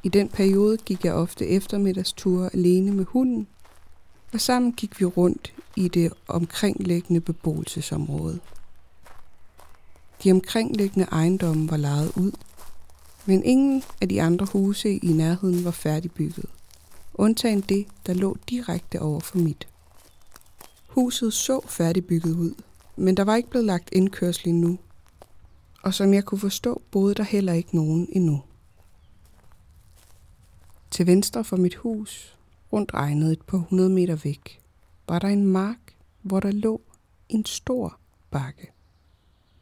I 0.02 0.08
den 0.08 0.28
periode 0.28 0.76
gik 0.76 1.04
jeg 1.04 1.14
ofte 1.14 1.46
eftermiddagsture 1.46 2.50
alene 2.54 2.92
med 2.92 3.04
hunden, 3.04 3.46
og 4.32 4.40
sammen 4.40 4.72
gik 4.72 5.00
vi 5.00 5.04
rundt 5.04 5.54
i 5.76 5.88
det 5.88 6.12
omkringliggende 6.28 7.20
beboelsesområde. 7.20 8.40
De 10.24 10.32
omkringliggende 10.32 11.08
ejendomme 11.12 11.70
var 11.70 11.76
lejet 11.76 12.12
ud, 12.16 12.32
men 13.26 13.44
ingen 13.44 13.82
af 14.00 14.08
de 14.08 14.22
andre 14.22 14.46
huse 14.52 14.90
i 14.90 15.12
nærheden 15.12 15.64
var 15.64 15.70
færdigbygget, 15.70 16.46
undtagen 17.14 17.60
det, 17.60 17.86
der 18.06 18.14
lå 18.14 18.36
direkte 18.50 19.00
over 19.00 19.20
for 19.20 19.38
mit. 19.38 19.68
Huset 20.86 21.32
så 21.32 21.60
færdigbygget 21.68 22.36
ud, 22.36 22.54
men 22.96 23.16
der 23.16 23.24
var 23.24 23.36
ikke 23.36 23.50
blevet 23.50 23.66
lagt 23.66 23.88
indkørsel 23.92 24.48
endnu, 24.48 24.78
og 25.84 25.94
som 25.94 26.14
jeg 26.14 26.24
kunne 26.24 26.38
forstå, 26.38 26.82
boede 26.90 27.14
der 27.14 27.22
heller 27.22 27.52
ikke 27.52 27.76
nogen 27.76 28.08
endnu. 28.12 28.42
Til 30.90 31.06
venstre 31.06 31.44
for 31.44 31.56
mit 31.56 31.74
hus, 31.74 32.38
rundt 32.72 32.94
regnet 32.94 33.32
et 33.32 33.42
par 33.42 33.58
hundrede 33.58 33.90
meter 33.90 34.16
væk, 34.16 34.60
var 35.08 35.18
der 35.18 35.28
en 35.28 35.46
mark, 35.46 35.96
hvor 36.22 36.40
der 36.40 36.50
lå 36.50 36.80
en 37.28 37.44
stor 37.44 37.98
bakke. 38.30 38.70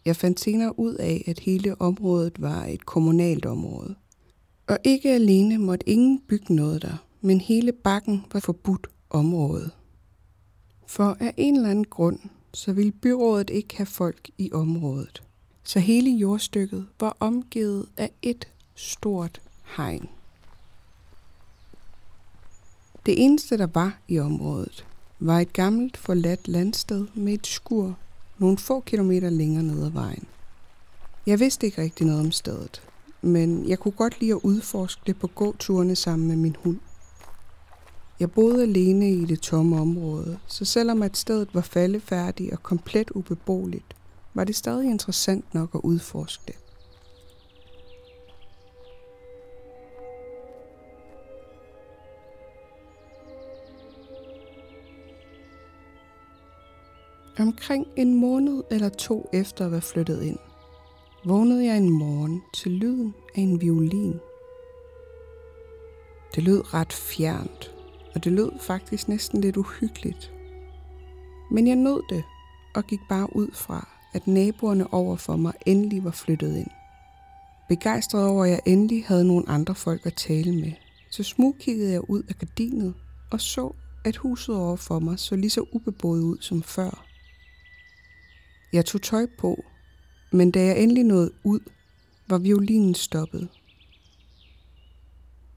Jeg 0.05 0.17
fandt 0.17 0.41
senere 0.41 0.79
ud 0.79 0.95
af, 0.95 1.25
at 1.26 1.41
hele 1.41 1.81
området 1.81 2.43
var 2.43 2.64
et 2.64 2.87
kommunalt 2.87 3.47
område. 3.47 3.95
Og 4.67 4.79
ikke 4.85 5.11
alene 5.11 5.59
måtte 5.59 5.88
ingen 5.88 6.21
bygge 6.29 6.55
noget 6.55 6.83
der, 6.83 7.05
men 7.21 7.41
hele 7.41 7.73
bakken 7.73 8.25
var 8.33 8.41
forbudt 8.41 8.87
område. 9.11 9.71
For 10.87 11.17
af 11.21 11.35
en 11.37 11.57
eller 11.57 11.71
anden 11.71 11.87
grund, 11.87 12.19
så 12.55 12.73
ville 12.73 12.93
byrådet 12.93 13.50
ikke 13.50 13.76
have 13.76 13.87
folk 13.87 14.31
i 14.38 14.52
området 14.52 15.23
så 15.64 15.81
hele 15.81 16.11
jordstykket 16.11 16.87
var 17.00 17.16
omgivet 17.21 17.87
af 17.97 18.11
et 18.23 18.49
stort 18.75 19.40
hegn. 19.76 20.09
Det 23.07 23.25
eneste, 23.25 23.59
der 23.59 23.66
var 23.66 23.99
i 24.09 24.19
området, 24.19 24.87
var 25.21 25.40
et 25.40 25.52
gammelt 25.52 25.97
forladt 25.97 26.49
landsted 26.49 27.07
med 27.14 27.33
et 27.33 27.47
skur 27.47 27.99
nogle 28.38 28.59
få 28.59 28.81
kilometer 28.81 29.31
længere 29.31 29.62
ned 29.62 29.85
ad 29.85 29.90
vejen. 29.90 30.25
Jeg 31.26 31.40
vidste 31.40 31.66
ikke 31.66 31.83
rigtig 31.83 32.07
noget 32.07 32.21
om 32.21 32.33
stedet, 32.33 32.83
men 33.23 33.69
jeg 33.69 33.78
kunne 33.78 33.92
godt 33.92 34.21
lide 34.21 34.33
at 34.33 34.40
udforske 34.42 35.02
det 35.07 35.16
på 35.16 35.26
gåturene 35.26 35.97
sammen 35.97 36.28
med 36.28 36.37
min 36.37 36.57
hund. 36.59 36.78
Jeg 38.21 38.31
boede 38.31 38.62
alene 38.62 39.11
i 39.11 39.25
det 39.25 39.40
tomme 39.40 39.81
område, 39.81 40.38
så 40.47 40.64
selvom 40.64 41.02
at 41.02 41.16
stedet 41.16 41.54
var 41.54 41.61
faldefærdigt 41.61 42.52
og 42.52 42.62
komplet 42.62 43.11
ubeboeligt, 43.11 43.92
var 44.35 44.45
det 44.45 44.57
stadig 44.57 44.91
interessant 44.91 45.55
nok 45.55 45.75
at 45.75 45.81
udforske 45.85 46.43
det. 46.47 46.57
Omkring 57.39 57.87
en 57.97 58.15
måned 58.15 58.62
eller 58.71 58.89
to 58.89 59.31
efter 59.33 59.65
at 59.65 59.73
være 59.73 59.81
flyttet 59.81 60.23
ind, 60.23 60.39
vågnede 61.25 61.65
jeg 61.65 61.77
en 61.77 61.91
morgen 61.91 62.43
til 62.55 62.73
lyden 62.73 63.15
af 63.35 63.41
en 63.41 63.61
violin. 63.61 64.21
Det 66.35 66.43
lød 66.43 66.75
ret 66.75 66.93
fjernt, 66.93 67.75
og 68.15 68.25
det 68.25 68.33
lød 68.33 68.51
faktisk 68.61 69.09
næsten 69.09 69.41
lidt 69.41 69.57
uhyggeligt. 69.57 70.33
Men 71.51 71.67
jeg 71.67 71.77
nød 71.77 72.03
det 72.09 72.25
og 72.75 72.85
gik 72.85 73.01
bare 73.09 73.37
ud 73.37 73.51
fra, 73.53 74.02
at 74.12 74.26
naboerne 74.26 74.92
over 74.95 75.16
for 75.16 75.37
mig 75.37 75.52
endelig 75.66 76.04
var 76.04 76.11
flyttet 76.11 76.57
ind. 76.57 76.71
Begejstret 77.69 78.26
over, 78.26 78.45
at 78.45 78.50
jeg 78.50 78.61
endelig 78.66 79.04
havde 79.07 79.25
nogle 79.25 79.49
andre 79.49 79.75
folk 79.75 80.07
at 80.07 80.14
tale 80.14 80.52
med, 80.52 80.73
så 81.11 81.23
smugkiggede 81.23 81.92
jeg 81.92 82.11
ud 82.11 82.23
af 82.23 82.38
gardinet 82.38 82.95
og 83.31 83.40
så, 83.40 83.75
at 84.04 84.16
huset 84.16 84.57
over 84.57 84.76
for 84.76 84.99
mig 84.99 85.19
så 85.19 85.37
lige 85.37 85.50
så 85.50 85.64
ubeboet 85.73 86.23
ud 86.23 86.38
som 86.40 86.62
før. 86.62 87.07
Jeg 88.73 88.85
tog 88.85 89.02
tøj 89.02 89.26
på, 89.38 89.64
men 90.33 90.50
da 90.50 90.64
jeg 90.64 90.83
endelig 90.83 91.04
nåede 91.04 91.31
ud, 91.45 91.61
var 92.28 92.38
violinen 92.38 92.95
stoppet. 92.95 93.49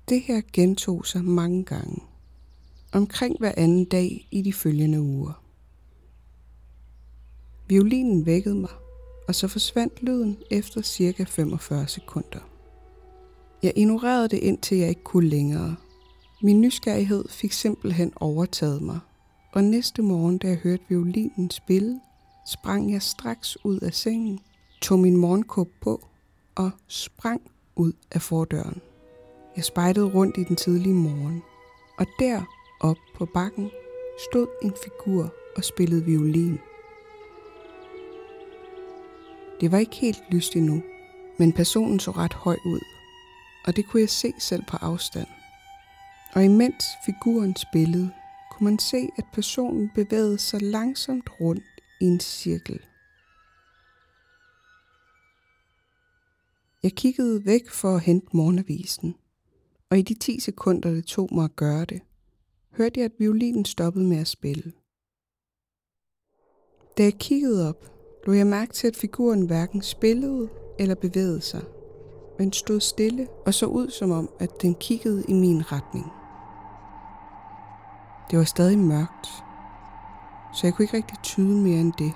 Det 0.09 0.21
her 0.21 0.41
gentog 0.53 1.05
sig 1.05 1.24
mange 1.24 1.63
gange, 1.63 2.03
omkring 2.91 3.39
hver 3.39 3.53
anden 3.57 3.85
dag 3.85 4.27
i 4.31 4.41
de 4.41 4.53
følgende 4.53 5.01
uger. 5.01 5.45
Violinen 7.67 8.25
vækkede 8.25 8.55
mig, 8.55 8.69
og 9.27 9.36
så 9.36 9.48
forsvandt 9.48 10.03
lyden 10.03 10.38
efter 10.51 10.81
cirka 10.81 11.24
45 11.24 11.88
sekunder. 11.88 12.39
Jeg 13.63 13.74
ignorerede 13.75 14.27
det 14.27 14.38
indtil 14.38 14.77
jeg 14.77 14.89
ikke 14.89 15.03
kunne 15.03 15.29
længere. 15.29 15.75
Min 16.41 16.62
nysgerrighed 16.62 17.25
fik 17.29 17.51
simpelthen 17.51 18.13
overtaget 18.15 18.81
mig, 18.81 19.00
og 19.53 19.63
næste 19.63 20.01
morgen, 20.01 20.38
da 20.38 20.48
jeg 20.48 20.57
hørte 20.57 20.84
violinen 20.89 21.51
spille, 21.51 22.00
sprang 22.48 22.91
jeg 22.91 23.01
straks 23.01 23.65
ud 23.65 23.79
af 23.79 23.93
sengen, 23.93 24.39
tog 24.81 25.00
min 25.00 25.17
morgenkåb 25.17 25.69
på 25.81 26.07
og 26.55 26.72
sprang 26.88 27.41
ud 27.75 27.93
af 28.12 28.22
fordøren. 28.22 28.81
Jeg 29.55 29.63
spejtede 29.63 30.05
rundt 30.05 30.38
i 30.38 30.43
den 30.43 30.55
tidlige 30.55 30.95
morgen, 30.95 31.41
og 32.00 32.05
der 32.19 32.41
op 32.79 32.98
på 33.15 33.25
bakken 33.34 33.69
stod 34.29 34.48
en 34.63 34.74
figur 34.84 35.34
og 35.55 35.63
spillede 35.63 36.05
violin. 36.05 36.60
Det 39.62 39.71
var 39.71 39.77
ikke 39.77 39.95
helt 39.95 40.24
lyst 40.31 40.55
endnu, 40.55 40.83
men 41.39 41.53
personen 41.53 42.00
så 42.00 42.12
ret 42.12 42.33
høj 42.33 42.57
ud, 42.65 42.79
og 43.65 43.75
det 43.75 43.88
kunne 43.88 44.01
jeg 44.01 44.09
se 44.09 44.33
selv 44.39 44.63
på 44.67 44.77
afstand. 44.77 45.27
Og 46.33 46.45
imens 46.45 46.85
figuren 47.05 47.55
spillede, 47.55 48.12
kunne 48.51 48.65
man 48.65 48.79
se, 48.79 49.09
at 49.17 49.25
personen 49.33 49.91
bevægede 49.95 50.38
sig 50.38 50.62
langsomt 50.62 51.29
rundt 51.41 51.63
i 52.01 52.05
en 52.05 52.19
cirkel. 52.19 52.79
Jeg 56.83 56.91
kiggede 56.91 57.46
væk 57.46 57.70
for 57.70 57.96
at 57.96 58.01
hente 58.01 58.27
morgenavisen, 58.33 59.15
og 59.89 60.00
i 60.00 60.01
de 60.01 60.13
10 60.13 60.39
sekunder, 60.39 60.89
det 60.89 61.05
tog 61.05 61.29
mig 61.31 61.44
at 61.44 61.55
gøre 61.55 61.85
det, 61.85 62.01
hørte 62.72 63.00
jeg, 63.00 63.05
at 63.05 63.20
violinen 63.20 63.65
stoppede 63.65 64.05
med 64.05 64.18
at 64.18 64.27
spille. 64.27 64.74
Da 66.98 67.03
jeg 67.03 67.13
kiggede 67.13 67.70
op, 67.70 67.95
lå 68.25 68.33
jeg 68.33 68.48
mærke 68.48 68.74
til, 68.74 68.88
at 68.88 68.96
figuren 68.96 69.42
hverken 69.42 69.81
spillede 69.81 70.50
eller 70.79 70.96
bevægede 70.96 71.42
sig, 71.42 71.61
men 72.40 72.53
stod 72.53 72.79
stille 72.79 73.27
og 73.46 73.53
så 73.53 73.66
ud 73.66 73.90
som 73.90 74.11
om, 74.11 74.29
at 74.40 74.61
den 74.61 74.75
kiggede 74.75 75.24
i 75.27 75.33
min 75.33 75.72
retning. 75.72 76.05
Det 78.31 78.40
var 78.40 78.46
stadig 78.46 78.79
mørkt, 78.79 79.27
så 80.53 80.68
jeg 80.68 80.74
kunne 80.74 80.83
ikke 80.83 80.98
rigtig 80.98 81.18
tyde 81.24 81.61
mere 81.61 81.79
end 81.79 81.94
det. 81.98 82.14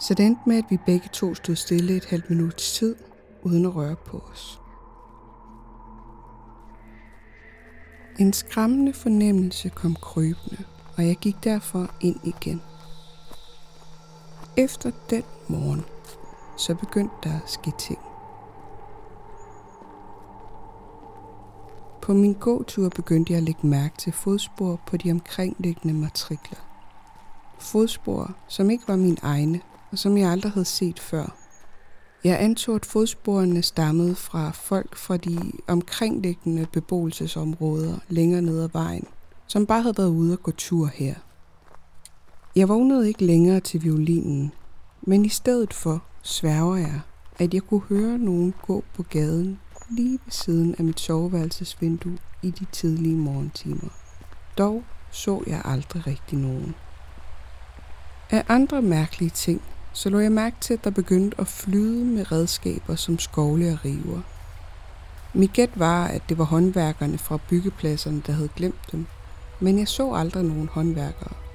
Så 0.00 0.14
det 0.14 0.26
endte 0.26 0.42
med, 0.46 0.56
at 0.56 0.64
vi 0.70 0.78
begge 0.86 1.08
to 1.12 1.34
stod 1.34 1.54
stille 1.54 1.96
et 1.96 2.04
halvt 2.04 2.30
minuts 2.30 2.78
tid, 2.78 2.96
uden 3.42 3.64
at 3.64 3.76
røre 3.76 3.96
på 3.96 4.22
os. 4.32 4.60
En 8.18 8.32
skræmmende 8.32 8.92
fornemmelse 8.92 9.68
kom 9.68 9.94
krybende, 9.94 10.64
og 10.96 11.06
jeg 11.06 11.16
gik 11.16 11.36
derfor 11.44 11.90
ind 12.00 12.20
igen. 12.24 12.62
Efter 14.58 14.90
den 15.10 15.22
morgen, 15.48 15.84
så 16.56 16.74
begyndte 16.74 17.14
der 17.22 17.34
at 17.34 17.50
ske 17.50 17.72
ting. 17.78 17.98
På 22.02 22.12
min 22.12 22.32
gåtur 22.32 22.88
begyndte 22.88 23.32
jeg 23.32 23.36
at 23.38 23.42
lægge 23.42 23.66
mærke 23.66 23.96
til 23.96 24.12
fodspor 24.12 24.80
på 24.86 24.96
de 24.96 25.10
omkringliggende 25.10 25.94
matrikler. 25.94 26.58
Fodspor, 27.58 28.34
som 28.48 28.70
ikke 28.70 28.88
var 28.88 28.96
mine 28.96 29.16
egne, 29.22 29.60
og 29.92 29.98
som 29.98 30.16
jeg 30.16 30.30
aldrig 30.30 30.52
havde 30.52 30.64
set 30.64 31.00
før. 31.00 31.36
Jeg 32.24 32.40
antog, 32.40 32.74
at 32.74 32.86
fodsporene 32.86 33.62
stammede 33.62 34.14
fra 34.14 34.50
folk 34.50 34.96
fra 34.96 35.16
de 35.16 35.52
omkringliggende 35.66 36.66
beboelsesområder 36.72 37.98
længere 38.08 38.42
ned 38.42 38.62
ad 38.62 38.68
vejen, 38.72 39.04
som 39.46 39.66
bare 39.66 39.82
havde 39.82 39.98
været 39.98 40.10
ude 40.10 40.32
og 40.32 40.42
gå 40.42 40.50
tur 40.50 40.86
her. 40.86 41.14
Jeg 42.56 42.68
vågnede 42.68 43.08
ikke 43.08 43.24
længere 43.24 43.60
til 43.60 43.82
violinen, 43.82 44.52
men 45.02 45.24
i 45.24 45.28
stedet 45.28 45.74
for 45.74 46.02
sværger 46.22 46.76
jeg, 46.76 47.00
at 47.38 47.54
jeg 47.54 47.62
kunne 47.62 47.80
høre 47.80 48.18
nogen 48.18 48.54
gå 48.62 48.84
på 48.94 49.02
gaden 49.02 49.58
lige 49.90 50.18
ved 50.24 50.32
siden 50.32 50.74
af 50.78 50.84
mit 50.84 51.00
soveværelsesvindue 51.00 52.18
i 52.42 52.50
de 52.50 52.64
tidlige 52.72 53.16
morgentimer. 53.16 53.88
Dog 54.58 54.82
så 55.10 55.42
jeg 55.46 55.62
aldrig 55.64 56.06
rigtig 56.06 56.38
nogen. 56.38 56.74
Af 58.30 58.44
andre 58.48 58.82
mærkelige 58.82 59.30
ting, 59.30 59.62
så 59.92 60.10
lå 60.10 60.18
jeg 60.18 60.32
mærke 60.32 60.56
til, 60.60 60.74
at 60.74 60.84
der 60.84 60.90
begyndte 60.90 61.40
at 61.40 61.46
flyde 61.46 62.04
med 62.04 62.32
redskaber 62.32 62.94
som 62.94 63.18
skovle 63.18 63.72
og 63.72 63.84
river. 63.84 64.20
Mit 65.34 65.52
gæt 65.52 65.78
var, 65.78 66.06
at 66.06 66.22
det 66.28 66.38
var 66.38 66.44
håndværkerne 66.44 67.18
fra 67.18 67.38
byggepladserne, 67.48 68.22
der 68.26 68.32
havde 68.32 68.50
glemt 68.56 68.92
dem, 68.92 69.06
men 69.60 69.78
jeg 69.78 69.88
så 69.88 70.12
aldrig 70.12 70.44
nogen 70.44 70.68
håndværkere. 70.72 71.45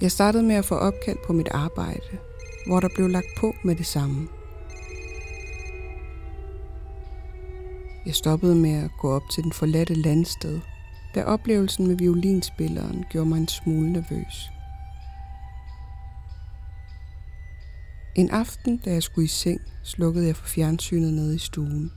Jeg 0.00 0.12
startede 0.12 0.42
med 0.42 0.54
at 0.54 0.64
få 0.64 0.74
opkald 0.74 1.18
på 1.26 1.32
mit 1.32 1.48
arbejde, 1.50 2.18
hvor 2.66 2.80
der 2.80 2.88
blev 2.94 3.08
lagt 3.08 3.26
på 3.38 3.54
med 3.64 3.76
det 3.76 3.86
samme. 3.86 4.28
Jeg 8.06 8.14
stoppede 8.14 8.54
med 8.54 8.84
at 8.84 8.90
gå 9.00 9.10
op 9.10 9.22
til 9.30 9.44
den 9.44 9.52
forladte 9.52 9.94
landsted, 9.94 10.60
da 11.14 11.24
oplevelsen 11.24 11.86
med 11.86 11.96
violinspilleren 11.96 13.04
gjorde 13.10 13.28
mig 13.28 13.38
en 13.38 13.48
smule 13.48 13.92
nervøs. 13.92 14.50
En 18.14 18.30
aften, 18.30 18.76
da 18.76 18.92
jeg 18.92 19.02
skulle 19.02 19.24
i 19.24 19.28
seng, 19.28 19.60
slukkede 19.84 20.26
jeg 20.26 20.36
for 20.36 20.46
fjernsynet 20.46 21.12
nede 21.14 21.34
i 21.34 21.38
stuen, 21.38 21.92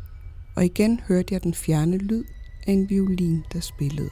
og 0.56 0.66
igen 0.66 1.00
hørte 1.08 1.34
jeg 1.34 1.44
den 1.44 1.54
fjerne 1.54 1.98
lyd 1.98 2.24
af 2.68 2.72
en 2.72 2.90
violin, 2.90 3.46
der 3.54 3.60
spillede. 3.60 4.10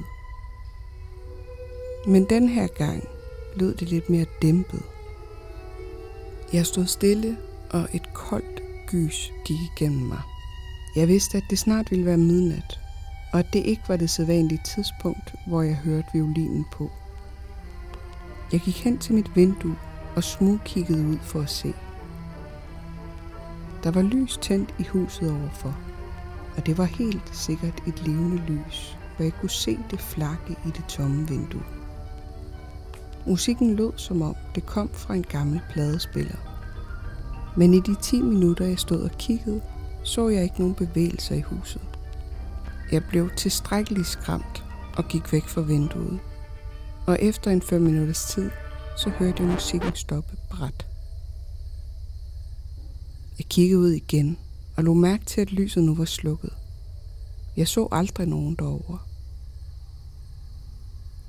Men 2.08 2.26
den 2.30 2.50
her 2.50 2.68
gang 2.68 3.04
lød 3.56 3.76
det 3.76 3.90
lidt 3.90 4.10
mere 4.10 4.26
dæmpet. 4.42 4.82
Jeg 6.54 6.66
stod 6.66 6.86
stille, 6.86 7.38
og 7.70 7.88
et 7.94 8.14
koldt 8.14 8.62
gys 8.88 9.32
gik 9.46 9.58
igennem 9.60 10.08
mig. 10.08 10.22
Jeg 10.96 11.08
vidste, 11.08 11.38
at 11.38 11.44
det 11.50 11.60
snart 11.60 11.92
ville 11.92 12.06
være 12.06 12.18
midnat, 12.18 12.80
og 13.34 13.40
at 13.40 13.54
det 13.54 13.66
ikke 13.66 13.82
var 13.88 13.98
det 13.98 14.10
sædvanlige 14.10 14.62
tidspunkt, 14.64 15.36
hvor 15.48 15.62
jeg 15.62 15.76
hørte 15.76 16.08
violinen 16.14 16.66
på. 16.72 16.92
Jeg 18.52 18.60
gik 18.60 18.84
hen 18.84 18.98
til 18.98 19.16
mit 19.16 19.36
vindue 19.36 19.76
og 20.16 20.24
smugkiggede 20.24 21.08
ud 21.08 21.18
for 21.22 21.42
at 21.42 21.50
se. 21.50 21.74
Der 23.84 23.92
var 23.92 24.02
lys 24.02 24.38
tændt 24.42 24.76
i 24.80 24.84
huset 24.84 25.32
overfor, 25.32 25.78
og 26.58 26.66
det 26.66 26.78
var 26.78 26.86
helt 26.86 27.36
sikkert 27.36 27.84
et 27.88 28.08
levende 28.08 28.44
lys, 28.48 28.98
hvor 29.16 29.24
jeg 29.24 29.34
kunne 29.34 29.50
se 29.50 29.80
det 29.92 30.00
flakke 30.00 30.56
i 30.66 30.70
det 30.70 30.86
tomme 30.88 31.28
vindue. 31.28 31.79
Musikken 33.28 33.76
lød 33.76 33.92
som 33.98 34.22
om 34.22 34.36
det 34.56 34.66
kom 34.66 34.90
fra 34.94 35.16
en 35.16 35.24
gammel 35.24 35.62
pladespiller. 35.70 36.36
Men 37.58 37.74
i 37.74 37.80
de 37.80 37.96
10 37.96 38.22
minutter, 38.22 38.66
jeg 38.66 38.80
stod 38.80 39.02
og 39.02 39.12
kiggede, 39.12 39.62
så 40.04 40.30
jeg 40.30 40.44
ikke 40.44 40.60
nogen 40.60 40.76
bevægelser 40.76 41.36
i 41.36 41.42
huset. 41.42 41.82
Jeg 42.92 43.04
blev 43.10 43.30
tilstrækkeligt 43.38 44.08
skræmt 44.08 44.64
og 44.98 45.08
gik 45.08 45.34
væk 45.34 45.48
fra 45.48 45.62
vinduet. 45.62 46.20
Og 47.08 47.18
efter 47.22 47.52
en 47.52 47.62
5 47.62 47.82
minutters 47.82 48.26
tid, 48.26 48.52
så 48.98 49.10
hørte 49.10 49.44
jeg 49.44 49.52
musikken 49.52 49.96
stoppe 49.96 50.38
bræt. 50.50 50.88
Jeg 53.38 53.46
kiggede 53.46 53.80
ud 53.80 53.90
igen 53.92 54.38
og 54.78 54.84
lå 54.84 54.94
mærke 54.94 55.26
til, 55.26 55.42
at 55.42 55.52
lyset 55.52 55.84
nu 55.84 55.96
var 55.96 56.06
slukket. 56.06 56.54
Jeg 57.58 57.68
så 57.68 57.88
aldrig 57.92 58.28
nogen 58.28 58.56
derovre. 58.56 59.00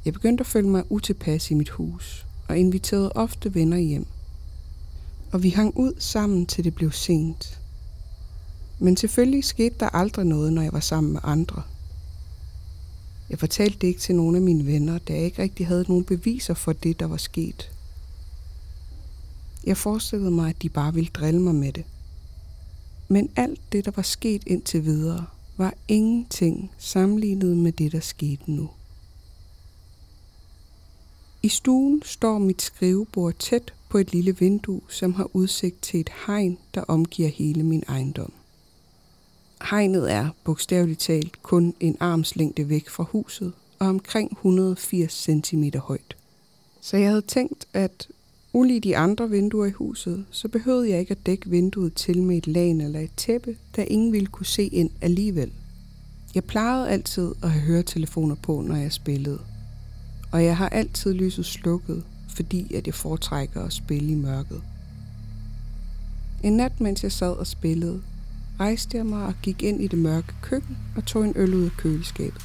Jeg 0.05 0.13
begyndte 0.13 0.43
at 0.43 0.47
føle 0.47 0.69
mig 0.69 0.85
utilpas 0.93 1.51
i 1.51 1.55
mit 1.55 1.69
hus 1.69 2.27
og 2.49 2.59
inviterede 2.59 3.13
ofte 3.13 3.55
venner 3.55 3.79
hjem. 3.79 4.07
Og 5.33 5.43
vi 5.43 5.49
hang 5.49 5.77
ud 5.77 5.93
sammen, 5.99 6.47
til 6.47 6.65
det 6.65 6.75
blev 6.75 6.93
sent. 6.93 7.61
Men 8.79 8.97
selvfølgelig 8.97 9.45
skete 9.45 9.75
der 9.81 9.89
aldrig 9.89 10.25
noget, 10.27 10.53
når 10.53 10.63
jeg 10.63 10.73
var 10.73 10.81
sammen 10.81 11.13
med 11.13 11.21
andre. 11.25 11.63
Jeg 13.31 13.39
fortalte 13.39 13.79
det 13.79 13.87
ikke 13.87 14.01
til 14.01 14.15
nogen 14.15 14.37
af 14.37 14.43
mine 14.43 14.67
venner, 14.67 14.99
da 14.99 15.13
jeg 15.13 15.25
ikke 15.25 15.43
rigtig 15.43 15.67
havde 15.67 15.85
nogen 15.89 16.05
beviser 16.05 16.55
for 16.55 16.73
det, 16.73 17.01
der 17.01 17.07
var 17.07 17.17
sket. 17.17 17.71
Jeg 19.65 19.77
forestillede 19.77 20.31
mig, 20.31 20.51
at 20.51 20.63
de 20.63 20.69
bare 20.69 20.95
ville 20.95 21.11
drille 21.15 21.41
mig 21.41 21.55
med 21.55 21.73
det. 21.73 21.85
Men 23.09 23.31
alt 23.37 23.61
det, 23.73 23.85
der 23.85 23.91
var 23.97 24.03
sket 24.03 24.43
indtil 24.47 24.85
videre, 24.85 25.27
var 25.57 25.75
ingenting 25.89 26.71
sammenlignet 26.79 27.57
med 27.57 27.73
det, 27.73 27.93
der 27.93 28.01
skete 28.01 28.53
nu. 28.53 28.71
I 31.43 31.49
stuen 31.49 32.03
står 32.05 32.39
mit 32.39 32.63
skrivebord 32.63 33.35
tæt 33.39 33.73
på 33.89 33.99
et 33.99 34.13
lille 34.13 34.39
vindue, 34.39 34.81
som 34.89 35.15
har 35.15 35.31
udsigt 35.33 35.83
til 35.83 36.01
et 36.01 36.11
hegn, 36.27 36.59
der 36.75 36.81
omgiver 36.81 37.29
hele 37.29 37.63
min 37.63 37.85
ejendom. 37.89 38.33
Hegnet 39.71 40.13
er 40.13 40.29
bogstaveligt 40.45 41.01
talt 41.01 41.43
kun 41.43 41.75
en 41.81 41.97
armslængde 42.01 42.69
væk 42.69 42.89
fra 42.89 43.05
huset 43.05 43.53
og 43.79 43.87
omkring 43.87 44.33
180 44.33 45.13
cm 45.13 45.65
højt. 45.79 46.17
Så 46.81 46.97
jeg 46.97 47.09
havde 47.09 47.23
tænkt, 47.23 47.67
at 47.73 48.09
ulig 48.53 48.85
de 48.85 48.97
andre 48.97 49.31
vinduer 49.31 49.67
i 49.67 49.71
huset, 49.71 50.25
så 50.31 50.49
behøvede 50.49 50.91
jeg 50.91 51.01
ikke 51.01 51.11
at 51.11 51.27
dække 51.27 51.51
vinduet 51.51 51.95
til 51.95 52.23
med 52.23 52.37
et 52.37 52.47
lag 52.47 52.71
eller 52.71 53.01
et 53.01 53.15
tæppe, 53.17 53.57
da 53.77 53.83
ingen 53.83 54.13
ville 54.13 54.27
kunne 54.27 54.47
se 54.47 54.67
ind 54.67 54.91
alligevel. 55.01 55.53
Jeg 56.35 56.45
plejede 56.45 56.91
altid 56.91 57.35
at 57.43 57.51
have 57.51 57.63
høretelefoner 57.63 58.35
på, 58.35 58.61
når 58.61 58.77
jeg 58.77 58.93
spillede. 58.93 59.41
Og 60.33 60.45
jeg 60.45 60.57
har 60.57 60.69
altid 60.69 61.15
lyset 61.15 61.47
slukket, 61.47 62.05
fordi 62.29 62.75
at 62.75 62.87
jeg 62.87 62.95
foretrækker 62.95 63.65
at 63.65 63.73
spille 63.73 64.13
i 64.13 64.15
mørket. 64.15 64.63
En 66.43 66.53
nat, 66.53 66.81
mens 66.81 67.03
jeg 67.03 67.13
sad 67.13 67.33
og 67.33 67.47
spillede, 67.47 68.03
rejste 68.61 68.97
jeg 68.97 69.07
mig 69.07 69.27
og 69.27 69.35
gik 69.43 69.63
ind 69.63 69.83
i 69.83 69.87
det 69.87 69.99
mørke 69.99 70.35
køkken 70.43 70.79
og 70.97 71.07
tog 71.07 71.25
en 71.25 71.33
øl 71.37 71.55
ud 71.55 71.65
af 71.65 71.71
køleskabet. 71.77 72.43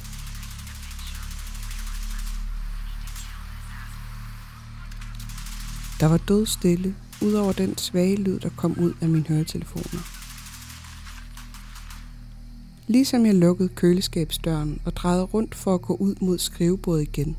Der 6.00 6.06
var 6.06 6.16
død 6.16 6.46
stille, 6.46 6.94
udover 7.22 7.52
den 7.52 7.78
svage 7.78 8.16
lyd, 8.16 8.38
der 8.38 8.50
kom 8.56 8.78
ud 8.78 8.92
af 9.00 9.08
mine 9.08 9.24
høretelefoner. 9.28 10.00
Ligesom 12.86 13.26
jeg 13.26 13.34
lukkede 13.34 13.68
køleskabsdøren 13.68 14.80
og 14.84 14.96
drejede 14.96 15.22
rundt 15.22 15.54
for 15.54 15.74
at 15.74 15.82
gå 15.82 15.94
ud 15.94 16.14
mod 16.20 16.38
skrivebordet 16.38 17.02
igen, 17.02 17.36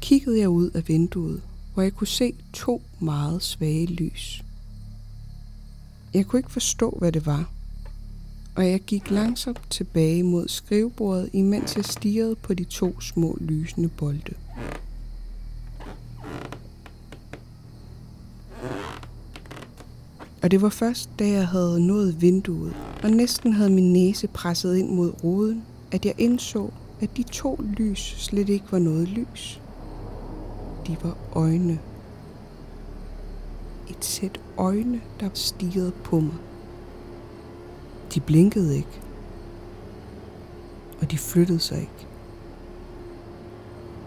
kiggede 0.00 0.38
jeg 0.38 0.48
ud 0.48 0.70
af 0.70 0.88
vinduet, 0.88 1.42
hvor 1.74 1.82
jeg 1.82 1.94
kunne 1.94 2.06
se 2.06 2.34
to 2.52 2.82
meget 3.00 3.42
svage 3.42 3.86
lys. 3.86 4.44
Jeg 6.14 6.26
kunne 6.26 6.38
ikke 6.40 6.52
forstå, 6.52 6.96
hvad 6.98 7.12
det 7.12 7.26
var, 7.26 7.50
og 8.54 8.70
jeg 8.70 8.80
gik 8.80 9.10
langsomt 9.10 9.60
tilbage 9.70 10.22
mod 10.22 10.48
skrivebordet, 10.48 11.30
imens 11.32 11.76
jeg 11.76 11.84
stirrede 11.84 12.34
på 12.34 12.54
de 12.54 12.64
to 12.64 13.00
små 13.00 13.38
lysende 13.40 13.88
bolde. 13.88 14.34
Og 20.42 20.50
det 20.50 20.62
var 20.62 20.68
først, 20.68 21.10
da 21.18 21.28
jeg 21.28 21.48
havde 21.48 21.86
nået 21.86 22.22
vinduet 22.22 22.74
og 23.02 23.10
næsten 23.10 23.52
havde 23.52 23.70
min 23.70 23.92
næse 23.92 24.26
presset 24.26 24.76
ind 24.76 24.90
mod 24.90 25.24
ruden, 25.24 25.64
at 25.92 26.06
jeg 26.06 26.14
indså, 26.18 26.70
at 27.00 27.16
de 27.16 27.22
to 27.22 27.60
lys 27.78 28.14
slet 28.18 28.48
ikke 28.48 28.64
var 28.70 28.78
noget 28.78 29.08
lys. 29.08 29.60
De 30.86 30.96
var 31.02 31.16
øjne. 31.32 31.78
Et 33.88 34.04
sæt 34.04 34.40
øjne, 34.58 35.00
der 35.20 35.28
stirrede 35.34 35.92
på 36.04 36.20
mig. 36.20 36.34
De 38.14 38.20
blinkede 38.20 38.76
ikke. 38.76 39.00
Og 41.00 41.10
de 41.10 41.18
flyttede 41.18 41.58
sig 41.58 41.80
ikke. 41.80 42.06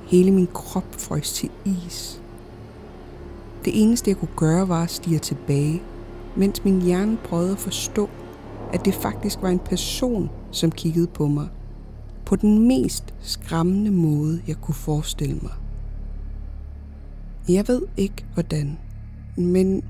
Hele 0.08 0.32
min 0.32 0.48
krop 0.54 0.96
frøs 0.98 1.34
til 1.34 1.50
is. 1.66 2.22
Det 3.66 3.82
eneste, 3.82 4.10
jeg 4.10 4.18
kunne 4.18 4.36
gøre, 4.36 4.70
var 4.70 4.84
at 4.84 4.92
stige 4.92 5.20
tilbage, 5.20 5.82
mens 6.36 6.64
min 6.64 6.82
hjerne 6.82 7.18
prøvede 7.18 7.52
at 7.52 7.60
forstå, 7.60 8.10
at 8.74 8.86
det 8.86 8.94
faktisk 8.94 9.42
var 9.42 9.50
en 9.50 9.60
person, 9.60 10.30
som 10.52 10.72
kiggede 10.72 11.08
på 11.08 11.28
mig. 11.28 11.48
På 12.26 12.36
den 12.36 12.68
mest 12.68 13.14
skræmmende 13.22 13.92
måde, 13.92 14.42
jeg 14.48 14.56
kunne 14.62 14.76
forestille 14.76 15.40
mig. 15.42 15.54
Jeg 17.50 17.68
ved 17.68 17.82
ikke 17.98 18.26
hvordan, 18.34 18.78
men 19.38 19.84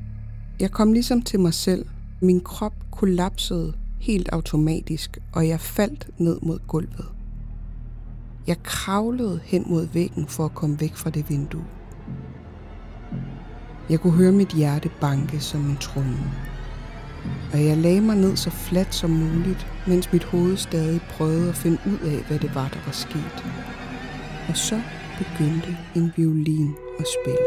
jeg 0.59 0.71
kom 0.71 0.93
ligesom 0.93 1.21
til 1.21 1.39
mig 1.39 1.53
selv. 1.53 1.85
Min 2.21 2.41
krop 2.41 2.73
kollapsede 2.91 3.73
helt 3.99 4.29
automatisk, 4.29 5.17
og 5.33 5.47
jeg 5.47 5.59
faldt 5.59 6.09
ned 6.17 6.39
mod 6.41 6.59
gulvet. 6.67 7.05
Jeg 8.47 8.63
kravlede 8.63 9.39
hen 9.43 9.65
mod 9.67 9.87
væggen 9.93 10.27
for 10.27 10.45
at 10.45 10.55
komme 10.55 10.79
væk 10.79 10.95
fra 10.95 11.09
det 11.09 11.29
vindue. 11.29 11.65
Jeg 13.89 13.99
kunne 13.99 14.13
høre 14.13 14.31
mit 14.31 14.53
hjerte 14.53 14.89
banke 15.01 15.39
som 15.39 15.61
en 15.69 15.77
tromme. 15.77 16.17
Og 17.53 17.65
jeg 17.65 17.77
lagde 17.77 18.01
mig 18.01 18.15
ned 18.15 18.35
så 18.35 18.49
fladt 18.49 18.95
som 18.95 19.09
muligt, 19.09 19.67
mens 19.87 20.13
mit 20.13 20.23
hoved 20.23 20.57
stadig 20.57 21.01
prøvede 21.01 21.49
at 21.49 21.55
finde 21.55 21.77
ud 21.85 21.99
af, 21.99 22.23
hvad 22.27 22.39
det 22.39 22.55
var, 22.55 22.69
der 22.69 22.85
var 22.85 22.91
sket. 22.91 23.45
Og 24.49 24.57
så 24.57 24.81
begyndte 25.19 25.77
en 25.95 26.13
violin 26.17 26.75
at 26.99 27.05
spille. 27.15 27.45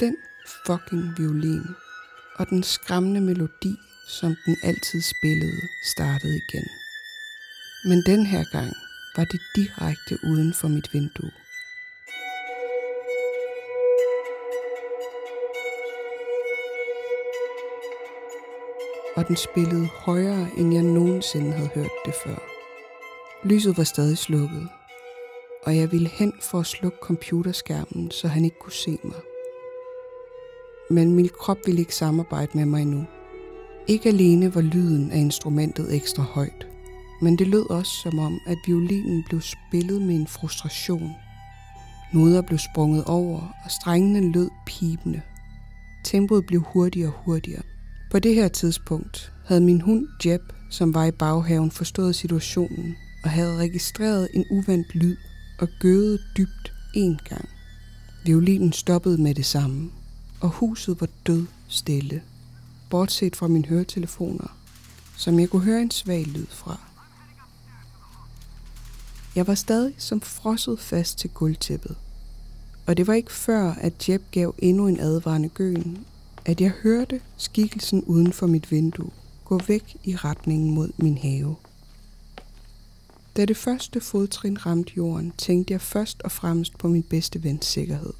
Den 0.00 0.16
fucking 0.66 1.18
violin 1.18 1.62
og 2.36 2.50
den 2.50 2.62
skræmmende 2.62 3.20
melodi, 3.20 3.74
som 4.08 4.36
den 4.46 4.56
altid 4.62 5.00
spillede, 5.02 5.62
startede 5.84 6.36
igen. 6.36 6.68
Men 7.84 8.02
den 8.06 8.26
her 8.26 8.44
gang 8.52 8.81
var 9.16 9.24
det 9.24 9.40
direkte 9.56 10.18
uden 10.24 10.54
for 10.54 10.68
mit 10.68 10.88
vindue. 10.92 11.30
Og 19.16 19.28
den 19.28 19.36
spillede 19.36 19.86
højere, 19.86 20.48
end 20.56 20.74
jeg 20.74 20.82
nogensinde 20.82 21.52
havde 21.52 21.70
hørt 21.74 21.96
det 22.04 22.14
før. 22.24 22.38
Lyset 23.44 23.78
var 23.78 23.84
stadig 23.84 24.18
slukket, 24.18 24.68
og 25.62 25.76
jeg 25.76 25.92
ville 25.92 26.08
hen 26.08 26.32
for 26.40 26.60
at 26.60 26.66
slukke 26.66 26.98
computerskærmen, 27.02 28.10
så 28.10 28.28
han 28.28 28.44
ikke 28.44 28.58
kunne 28.58 28.72
se 28.72 28.98
mig 29.04 29.20
men 30.92 31.14
min 31.14 31.28
krop 31.28 31.58
ville 31.66 31.80
ikke 31.80 31.94
samarbejde 31.94 32.50
med 32.54 32.66
mig 32.66 32.84
nu. 32.84 33.04
Ikke 33.86 34.08
alene 34.08 34.54
var 34.54 34.60
lyden 34.60 35.10
af 35.10 35.18
instrumentet 35.18 35.94
ekstra 35.94 36.22
højt, 36.22 36.66
men 37.22 37.36
det 37.36 37.46
lød 37.46 37.70
også 37.70 37.92
som 37.92 38.18
om, 38.18 38.40
at 38.46 38.58
violinen 38.66 39.24
blev 39.28 39.40
spillet 39.40 40.02
med 40.02 40.14
en 40.14 40.26
frustration. 40.26 41.12
Noder 42.12 42.42
blev 42.42 42.58
sprunget 42.58 43.04
over, 43.04 43.40
og 43.64 43.70
strengene 43.70 44.32
lød 44.32 44.50
pibende. 44.66 45.22
Tempoet 46.04 46.46
blev 46.46 46.60
hurtigere 46.60 47.08
og 47.08 47.20
hurtigere. 47.24 47.62
På 48.10 48.18
det 48.18 48.34
her 48.34 48.48
tidspunkt 48.48 49.32
havde 49.46 49.60
min 49.60 49.80
hund 49.80 50.06
Jeb, 50.26 50.42
som 50.70 50.94
var 50.94 51.04
i 51.04 51.10
baghaven, 51.10 51.70
forstået 51.70 52.16
situationen 52.16 52.96
og 53.24 53.30
havde 53.30 53.56
registreret 53.56 54.28
en 54.34 54.44
uvandt 54.50 54.94
lyd 54.94 55.16
og 55.60 55.68
gødet 55.80 56.20
dybt 56.36 56.72
en 56.94 57.20
gang. 57.28 57.48
Violinen 58.24 58.72
stoppede 58.72 59.22
med 59.22 59.34
det 59.34 59.46
samme 59.46 59.90
og 60.42 60.50
huset 60.50 61.00
var 61.00 61.08
død 61.26 61.46
stille, 61.68 62.22
bortset 62.90 63.36
fra 63.36 63.48
mine 63.48 63.66
høretelefoner, 63.66 64.56
som 65.16 65.38
jeg 65.38 65.50
kunne 65.50 65.62
høre 65.62 65.82
en 65.82 65.90
svag 65.90 66.26
lyd 66.26 66.46
fra. 66.46 66.91
Jeg 69.36 69.46
var 69.46 69.54
stadig 69.54 69.94
som 69.98 70.20
frosset 70.20 70.80
fast 70.80 71.18
til 71.18 71.30
gulvtæppet, 71.30 71.96
og 72.86 72.96
det 72.96 73.06
var 73.06 73.14
ikke 73.14 73.32
før, 73.32 73.72
at 73.72 74.08
Jeb 74.08 74.22
gav 74.30 74.54
endnu 74.58 74.88
en 74.88 75.00
advarende 75.00 75.48
gøen, 75.48 76.06
at 76.44 76.60
jeg 76.60 76.70
hørte 76.70 77.20
skikkelsen 77.36 78.04
uden 78.04 78.32
for 78.32 78.46
mit 78.46 78.70
vindue 78.70 79.10
gå 79.44 79.60
væk 79.68 79.96
i 80.04 80.16
retningen 80.16 80.70
mod 80.70 80.90
min 80.96 81.18
have. 81.18 81.56
Da 83.36 83.44
det 83.44 83.56
første 83.56 84.00
fodtrin 84.00 84.66
ramte 84.66 84.92
jorden, 84.96 85.32
tænkte 85.38 85.72
jeg 85.72 85.80
først 85.80 86.22
og 86.22 86.32
fremmest 86.32 86.78
på 86.78 86.88
min 86.88 87.02
bedste 87.02 87.42
vens 87.42 87.66
sikkerhed. 87.66 88.12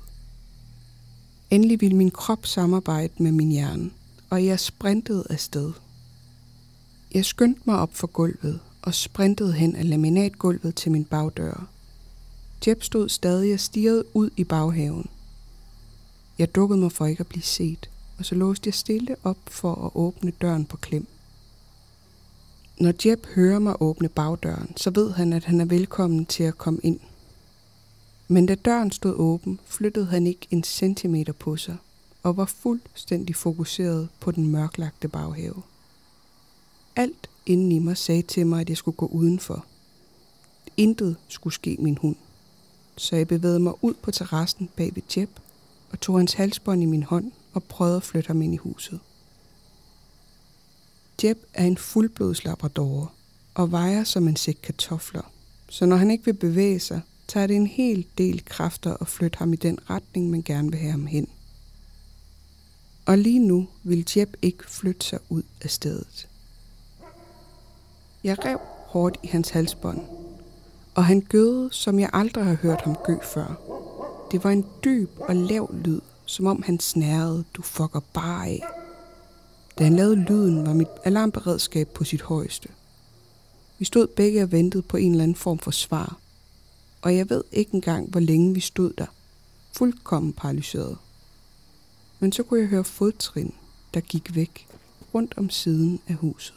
Endelig 1.51 1.81
ville 1.81 1.96
min 1.96 2.11
krop 2.11 2.46
samarbejde 2.46 3.12
med 3.18 3.33
min 3.33 3.51
hjerne, 3.51 3.90
og 4.31 4.46
jeg 4.46 4.61
sprintede 4.61 5.25
afsted. 5.31 5.72
Jeg 7.14 7.25
skyndte 7.25 7.61
mig 7.64 7.79
op 7.79 7.94
for 7.94 8.07
gulvet 8.07 8.61
og 8.83 8.95
sprintede 8.95 9.53
hen 9.53 9.77
ad 9.77 9.85
laminatgulvet 9.85 10.75
til 10.75 10.92
min 10.92 11.05
bagdør. 11.05 11.68
Jeb 12.66 12.83
stod 12.83 13.09
stadig 13.09 13.55
og 13.55 13.61
stirrede 13.61 14.05
ud 14.14 14.31
i 14.37 14.45
baghaven. 14.45 15.07
Jeg 16.38 16.55
dukkede 16.55 16.81
mig 16.81 16.92
for 16.92 17.07
ikke 17.07 17.21
at 17.21 17.27
blive 17.27 17.42
set, 17.42 17.90
og 18.18 18.25
så 18.25 18.35
låste 18.35 18.68
jeg 18.68 18.75
stille 18.75 19.16
op 19.25 19.38
for 19.47 19.75
at 19.87 19.90
åbne 19.95 20.31
døren 20.31 20.64
på 20.64 20.77
klem. 20.77 21.07
Når 22.81 22.92
Jeb 23.07 23.27
hører 23.27 23.59
mig 23.59 23.83
åbne 23.83 24.09
bagdøren, 24.09 24.77
så 24.77 24.90
ved 24.90 25.12
han, 25.12 25.33
at 25.33 25.45
han 25.45 25.61
er 25.61 25.64
velkommen 25.64 26.27
til 26.27 26.42
at 26.42 26.59
komme 26.59 26.81
ind. 26.83 27.01
Men 28.29 28.47
da 28.47 28.55
døren 28.55 28.92
stod 28.92 29.14
åben, 29.14 29.61
flyttede 29.66 30.07
han 30.07 30.27
ikke 30.27 30.47
en 30.51 30.64
centimeter 30.64 31.33
på 31.33 31.57
sig 31.57 31.77
og 32.23 32.37
var 32.37 32.45
fuldstændig 32.45 33.37
fokuseret 33.37 34.09
på 34.21 34.31
den 34.31 34.47
mørklagte 34.47 35.09
baghave. 35.09 35.62
Alt 36.97 37.31
inden 37.46 37.72
i 37.72 37.78
mig 37.78 37.96
sagde 37.96 38.22
til 38.22 38.46
mig, 38.46 38.61
at 38.61 38.68
jeg 38.68 38.76
skulle 38.76 38.96
gå 38.96 39.07
udenfor. 39.07 39.66
Intet 40.76 41.16
skulle 41.28 41.55
ske 41.55 41.76
min 41.81 41.98
hund. 41.98 42.16
Så 42.96 43.16
jeg 43.16 43.28
bevægede 43.28 43.61
mig 43.61 43.85
ud 43.85 43.94
på 43.94 44.11
terrassen 44.11 44.70
bag 44.76 44.94
ved 44.94 45.02
Jeb 45.16 45.31
og 45.90 46.00
tog 46.00 46.18
hans 46.18 46.33
halsbånd 46.33 46.83
i 46.83 46.87
min 46.87 47.02
hånd 47.02 47.33
og 47.52 47.64
prøvede 47.64 47.96
at 47.96 48.02
flytte 48.02 48.26
ham 48.26 48.42
ind 48.42 48.55
i 48.55 48.57
huset. 48.57 49.00
Jeb 51.24 51.38
er 51.55 51.64
en 51.64 51.76
fuldblods 51.76 52.44
labrador 52.44 53.12
og 53.55 53.72
vejer 53.72 54.05
som 54.05 54.28
en 54.28 54.37
sæk 54.37 54.59
kartofler. 54.62 55.33
Så 55.68 55.87
når 55.87 55.96
han 55.96 56.11
ikke 56.11 56.24
vil 56.24 56.35
bevæge 56.35 56.81
sig, 56.81 57.00
tager 57.28 57.46
det 57.46 57.57
en 57.57 57.66
hel 57.66 58.07
del 58.18 58.44
kræfter 58.44 58.96
at 59.00 59.09
flytte 59.09 59.38
ham 59.38 59.52
i 59.52 59.57
den 59.57 59.90
retning, 59.90 60.31
man 60.31 60.42
gerne 60.42 60.70
vil 60.70 60.81
have 60.81 60.90
ham 60.90 61.07
hen. 61.07 61.28
Og 63.07 63.18
lige 63.18 63.38
nu 63.38 63.68
vil 63.83 64.09
Jeb 64.16 64.35
ikke 64.42 64.70
flytte 64.70 65.07
sig 65.07 65.18
ud 65.28 65.42
af 65.61 65.70
stedet. 65.70 66.28
Jeg 68.25 68.45
rev 68.45 68.59
hårdt 68.87 69.19
i 69.23 69.27
hans 69.27 69.51
halsbånd, 69.51 70.01
og 70.95 71.05
han 71.05 71.21
gøede, 71.21 71.69
som 71.73 71.99
jeg 71.99 72.11
aldrig 72.13 72.45
har 72.45 72.55
hørt 72.55 72.81
ham 72.81 72.97
gø 73.05 73.17
før. 73.23 73.55
Det 74.33 74.45
var 74.45 74.51
en 74.51 74.67
dyb 74.85 75.11
og 75.21 75.37
lav 75.37 75.75
lyd, 75.75 76.01
som 76.27 76.47
om 76.47 76.63
han 76.63 76.81
snærede, 76.81 77.45
du 77.55 77.63
fucker 77.63 78.01
bare 78.15 78.47
af. 78.47 78.63
Da 79.79 79.85
han 79.85 79.97
lavede 79.97 80.17
lyden, 80.17 80.67
var 80.67 80.75
mit 80.75 80.89
alarmberedskab 81.05 81.89
på 81.89 82.05
sit 82.05 82.23
højeste. 82.23 82.69
Vi 83.79 83.85
stod 83.85 84.07
begge 84.07 84.43
og 84.43 84.53
ventede 84.53 84.83
på 84.83 84.97
en 84.97 85.11
eller 85.13 85.23
anden 85.23 85.37
form 85.37 85.59
for 85.59 85.71
svar, 85.71 86.19
og 87.03 87.17
jeg 87.17 87.31
ved 87.31 87.45
ikke 87.53 87.75
engang, 87.75 88.11
hvor 88.11 88.21
længe 88.21 88.55
vi 88.55 88.61
stod 88.61 88.93
der, 88.99 89.07
fuldkommen 89.73 90.33
paralyseret. 90.33 90.99
Men 92.21 92.33
så 92.33 92.43
kunne 92.43 92.61
jeg 92.61 92.69
høre 92.69 92.85
fodtrin, 92.85 93.55
der 93.95 94.01
gik 94.01 94.35
væk 94.35 94.67
rundt 95.15 95.35
om 95.37 95.51
siden 95.51 96.01
af 96.09 96.15
huset. 96.15 96.55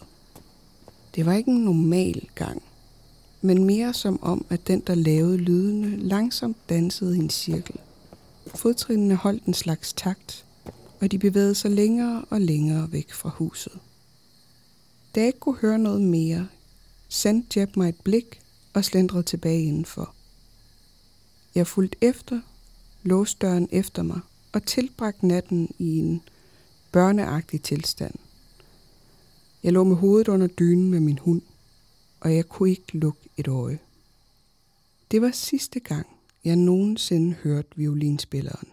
Det 1.15 1.25
var 1.25 1.33
ikke 1.33 1.51
en 1.51 1.63
normal 1.63 2.29
gang, 2.35 2.63
men 3.41 3.63
mere 3.63 3.93
som 3.93 4.23
om, 4.23 4.45
at 4.49 4.67
den, 4.67 4.79
der 4.79 4.95
lavede 4.95 5.37
lydene, 5.37 5.97
langsomt 5.97 6.57
dansede 6.69 7.15
i 7.15 7.19
en 7.19 7.29
cirkel. 7.29 7.79
Fodtrinene 8.55 9.15
holdt 9.15 9.45
en 9.45 9.53
slags 9.53 9.93
takt, 9.93 10.45
og 11.01 11.11
de 11.11 11.19
bevægede 11.19 11.55
sig 11.55 11.71
længere 11.71 12.25
og 12.29 12.41
længere 12.41 12.91
væk 12.91 13.13
fra 13.13 13.29
huset. 13.29 13.73
Da 15.15 15.19
jeg 15.19 15.27
ikke 15.27 15.39
kunne 15.39 15.57
høre 15.57 15.79
noget 15.79 16.01
mere, 16.01 16.47
sendte 17.09 17.59
Jeb 17.59 17.77
mig 17.77 17.89
et 17.89 18.01
blik 18.03 18.41
og 18.73 18.85
slendrede 18.85 19.23
tilbage 19.23 19.63
indenfor. 19.63 20.13
Jeg 21.55 21.67
fulgte 21.67 21.97
efter, 22.01 22.41
låste 23.03 23.47
døren 23.47 23.67
efter 23.71 24.03
mig 24.03 24.19
og 24.51 24.63
tilbragte 24.63 25.27
natten 25.27 25.69
i 25.79 25.97
en 25.99 26.21
børneagtig 26.91 27.61
tilstand. 27.61 28.13
Jeg 29.65 29.73
lå 29.73 29.83
med 29.83 29.95
hovedet 29.95 30.27
under 30.27 30.47
dynen 30.47 30.91
med 30.91 30.99
min 30.99 31.17
hund, 31.17 31.41
og 32.19 32.35
jeg 32.35 32.49
kunne 32.49 32.69
ikke 32.69 32.97
lukke 32.97 33.29
et 33.37 33.47
øje. 33.47 33.79
Det 35.11 35.21
var 35.21 35.31
sidste 35.31 35.79
gang, 35.79 36.07
jeg 36.43 36.55
nogensinde 36.55 37.33
hørte 37.33 37.67
violinspilleren. 37.75 38.67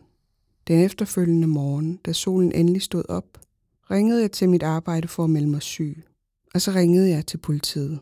Den 0.68 0.80
efterfølgende 0.80 1.46
morgen, 1.46 1.96
da 1.96 2.12
solen 2.12 2.52
endelig 2.52 2.82
stod 2.82 3.04
op, 3.08 3.40
ringede 3.90 4.20
jeg 4.20 4.32
til 4.32 4.48
mit 4.48 4.62
arbejde 4.62 5.08
for 5.08 5.24
at 5.24 5.30
melde 5.30 5.48
mig 5.48 5.62
syg, 5.62 6.02
og 6.54 6.62
så 6.62 6.70
ringede 6.70 7.10
jeg 7.10 7.26
til 7.26 7.38
politiet. 7.38 8.00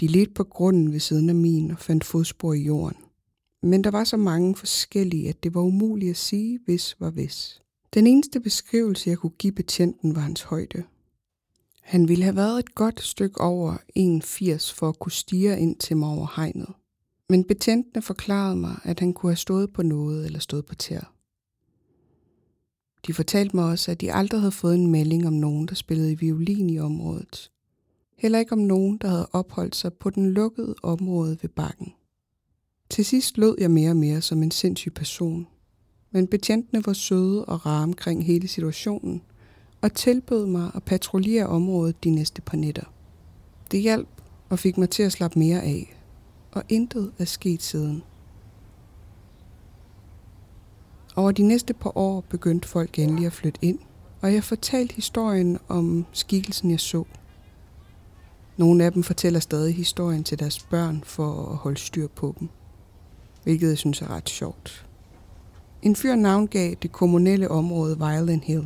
De 0.00 0.06
ledte 0.06 0.32
på 0.32 0.44
grunden 0.44 0.92
ved 0.92 1.00
siden 1.00 1.28
af 1.28 1.34
min 1.34 1.70
og 1.70 1.78
fandt 1.78 2.04
fodspor 2.04 2.52
i 2.52 2.62
jorden. 2.62 2.98
Men 3.62 3.84
der 3.84 3.90
var 3.90 4.04
så 4.04 4.16
mange 4.16 4.56
forskellige, 4.56 5.28
at 5.28 5.42
det 5.42 5.54
var 5.54 5.60
umuligt 5.60 6.10
at 6.10 6.16
sige, 6.16 6.58
hvis 6.64 6.96
var 7.00 7.10
hvis. 7.10 7.60
Den 7.94 8.06
eneste 8.06 8.40
beskrivelse, 8.40 9.10
jeg 9.10 9.18
kunne 9.18 9.32
give 9.38 9.52
betjenten, 9.52 10.14
var 10.14 10.20
hans 10.20 10.42
højde. 10.42 10.84
Han 11.84 12.08
ville 12.08 12.24
have 12.24 12.36
været 12.36 12.58
et 12.58 12.74
godt 12.74 13.02
stykke 13.02 13.40
over 13.40 13.76
1,80 13.76 14.74
for 14.74 14.88
at 14.88 14.98
kunne 14.98 15.12
stige 15.12 15.58
ind 15.58 15.76
til 15.76 15.96
mig 15.96 16.08
over 16.08 16.32
hegnet. 16.36 16.68
Men 17.28 17.44
betjentene 17.44 18.02
forklarede 18.02 18.56
mig, 18.56 18.78
at 18.82 19.00
han 19.00 19.12
kunne 19.12 19.30
have 19.30 19.36
stået 19.36 19.72
på 19.72 19.82
noget 19.82 20.26
eller 20.26 20.38
stået 20.38 20.66
på 20.66 20.74
tær. 20.74 21.14
De 23.06 23.14
fortalte 23.14 23.56
mig 23.56 23.64
også, 23.64 23.90
at 23.90 24.00
de 24.00 24.12
aldrig 24.12 24.40
havde 24.40 24.52
fået 24.52 24.74
en 24.74 24.90
melding 24.90 25.26
om 25.26 25.32
nogen, 25.32 25.68
der 25.68 25.74
spillede 25.74 26.12
i 26.12 26.14
violin 26.14 26.70
i 26.70 26.78
området. 26.78 27.50
Heller 28.18 28.38
ikke 28.38 28.52
om 28.52 28.58
nogen, 28.58 28.98
der 28.98 29.08
havde 29.08 29.28
opholdt 29.32 29.76
sig 29.76 29.92
på 29.92 30.10
den 30.10 30.30
lukkede 30.30 30.74
område 30.82 31.38
ved 31.42 31.48
bakken. 31.48 31.92
Til 32.90 33.04
sidst 33.04 33.38
lød 33.38 33.56
jeg 33.58 33.70
mere 33.70 33.90
og 33.90 33.96
mere 33.96 34.20
som 34.20 34.42
en 34.42 34.50
sindssyg 34.50 34.94
person, 34.94 35.46
men 36.10 36.26
betjentene 36.26 36.86
var 36.86 36.92
søde 36.92 37.44
og 37.44 37.66
rare 37.66 37.82
omkring 37.82 38.24
hele 38.24 38.48
situationen 38.48 39.22
og 39.84 39.94
tilbød 39.94 40.46
mig 40.46 40.70
at 40.74 40.82
patruljere 40.82 41.46
området 41.46 42.04
de 42.04 42.10
næste 42.10 42.42
par 42.42 42.56
nætter. 42.56 42.82
Det 43.70 43.80
hjalp 43.80 44.08
og 44.48 44.58
fik 44.58 44.78
mig 44.78 44.90
til 44.90 45.02
at 45.02 45.12
slappe 45.12 45.38
mere 45.38 45.62
af, 45.62 45.96
og 46.52 46.62
intet 46.68 47.12
er 47.18 47.24
sket 47.24 47.62
siden. 47.62 48.02
Over 51.16 51.32
de 51.32 51.42
næste 51.42 51.74
par 51.74 51.98
år 51.98 52.20
begyndte 52.20 52.68
folk 52.68 52.98
endelig 52.98 53.26
at 53.26 53.32
flytte 53.32 53.58
ind, 53.62 53.78
og 54.20 54.34
jeg 54.34 54.44
fortalte 54.44 54.94
historien 54.94 55.58
om 55.68 56.06
skikkelsen, 56.12 56.70
jeg 56.70 56.80
så. 56.80 57.04
Nogle 58.56 58.84
af 58.84 58.92
dem 58.92 59.02
fortæller 59.02 59.40
stadig 59.40 59.74
historien 59.74 60.24
til 60.24 60.38
deres 60.38 60.62
børn 60.62 61.02
for 61.06 61.50
at 61.50 61.56
holde 61.56 61.78
styr 61.78 62.06
på 62.06 62.34
dem 62.40 62.48
hvilket 63.42 63.68
jeg 63.68 63.78
synes 63.78 64.02
er 64.02 64.10
ret 64.10 64.28
sjovt. 64.28 64.86
En 65.82 65.96
fyr 65.96 66.14
navngav 66.14 66.74
det 66.82 66.92
kommunale 66.92 67.50
område 67.50 67.98
Violent 67.98 68.44
Hill. 68.44 68.64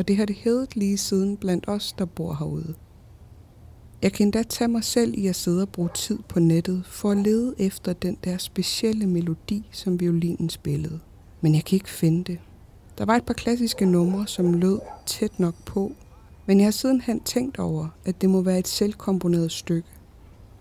Og 0.00 0.08
det 0.08 0.16
har 0.16 0.24
det 0.24 0.36
heddet 0.36 0.76
lige 0.76 0.98
siden 0.98 1.36
blandt 1.36 1.68
os, 1.68 1.92
der 1.92 2.04
bor 2.04 2.34
herude. 2.34 2.74
Jeg 4.02 4.12
kan 4.12 4.26
endda 4.26 4.42
tage 4.42 4.68
mig 4.68 4.84
selv 4.84 5.14
i 5.18 5.26
at 5.26 5.36
sidde 5.36 5.62
og 5.62 5.68
bruge 5.68 5.88
tid 5.94 6.18
på 6.28 6.40
nettet 6.40 6.82
for 6.86 7.10
at 7.10 7.16
lede 7.16 7.54
efter 7.58 7.92
den 7.92 8.16
der 8.24 8.38
specielle 8.38 9.06
melodi, 9.06 9.68
som 9.72 10.00
violinen 10.00 10.50
spillede. 10.50 11.00
Men 11.40 11.54
jeg 11.54 11.64
kan 11.64 11.76
ikke 11.76 11.90
finde 11.90 12.24
det. 12.24 12.38
Der 12.98 13.04
var 13.04 13.16
et 13.16 13.24
par 13.24 13.34
klassiske 13.34 13.86
numre, 13.86 14.26
som 14.26 14.52
lød 14.52 14.78
tæt 15.06 15.40
nok 15.40 15.54
på, 15.64 15.92
men 16.46 16.58
jeg 16.58 16.66
har 16.66 16.70
sidenhen 16.72 17.20
tænkt 17.20 17.58
over, 17.58 17.88
at 18.04 18.20
det 18.20 18.30
må 18.30 18.42
være 18.42 18.58
et 18.58 18.68
selvkomponeret 18.68 19.52
stykke, 19.52 19.88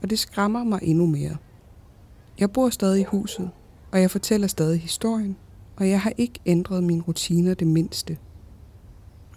og 0.01 0.09
det 0.09 0.19
skræmmer 0.19 0.63
mig 0.63 0.79
endnu 0.83 1.05
mere. 1.05 1.37
Jeg 2.39 2.51
bor 2.51 2.69
stadig 2.69 3.01
i 3.01 3.03
huset, 3.03 3.49
og 3.91 4.01
jeg 4.01 4.11
fortæller 4.11 4.47
stadig 4.47 4.81
historien, 4.81 5.37
og 5.75 5.89
jeg 5.89 6.01
har 6.01 6.13
ikke 6.17 6.39
ændret 6.45 6.83
mine 6.83 7.01
rutiner 7.01 7.53
det 7.53 7.67
mindste. 7.67 8.17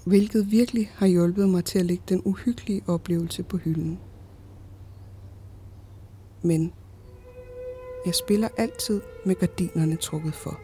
Hvilket 0.04 0.50
virkelig 0.50 0.90
har 0.94 1.06
hjulpet 1.06 1.48
mig 1.48 1.64
til 1.64 1.78
at 1.78 1.86
lægge 1.86 2.02
den 2.08 2.22
uhyggelige 2.24 2.82
oplevelse 2.86 3.42
på 3.42 3.56
hylden. 3.56 3.98
Men 6.42 6.72
jeg 8.06 8.14
spiller 8.14 8.48
altid 8.56 9.00
med 9.26 9.34
gardinerne 9.34 9.96
trukket 9.96 10.34
for. 10.34 10.60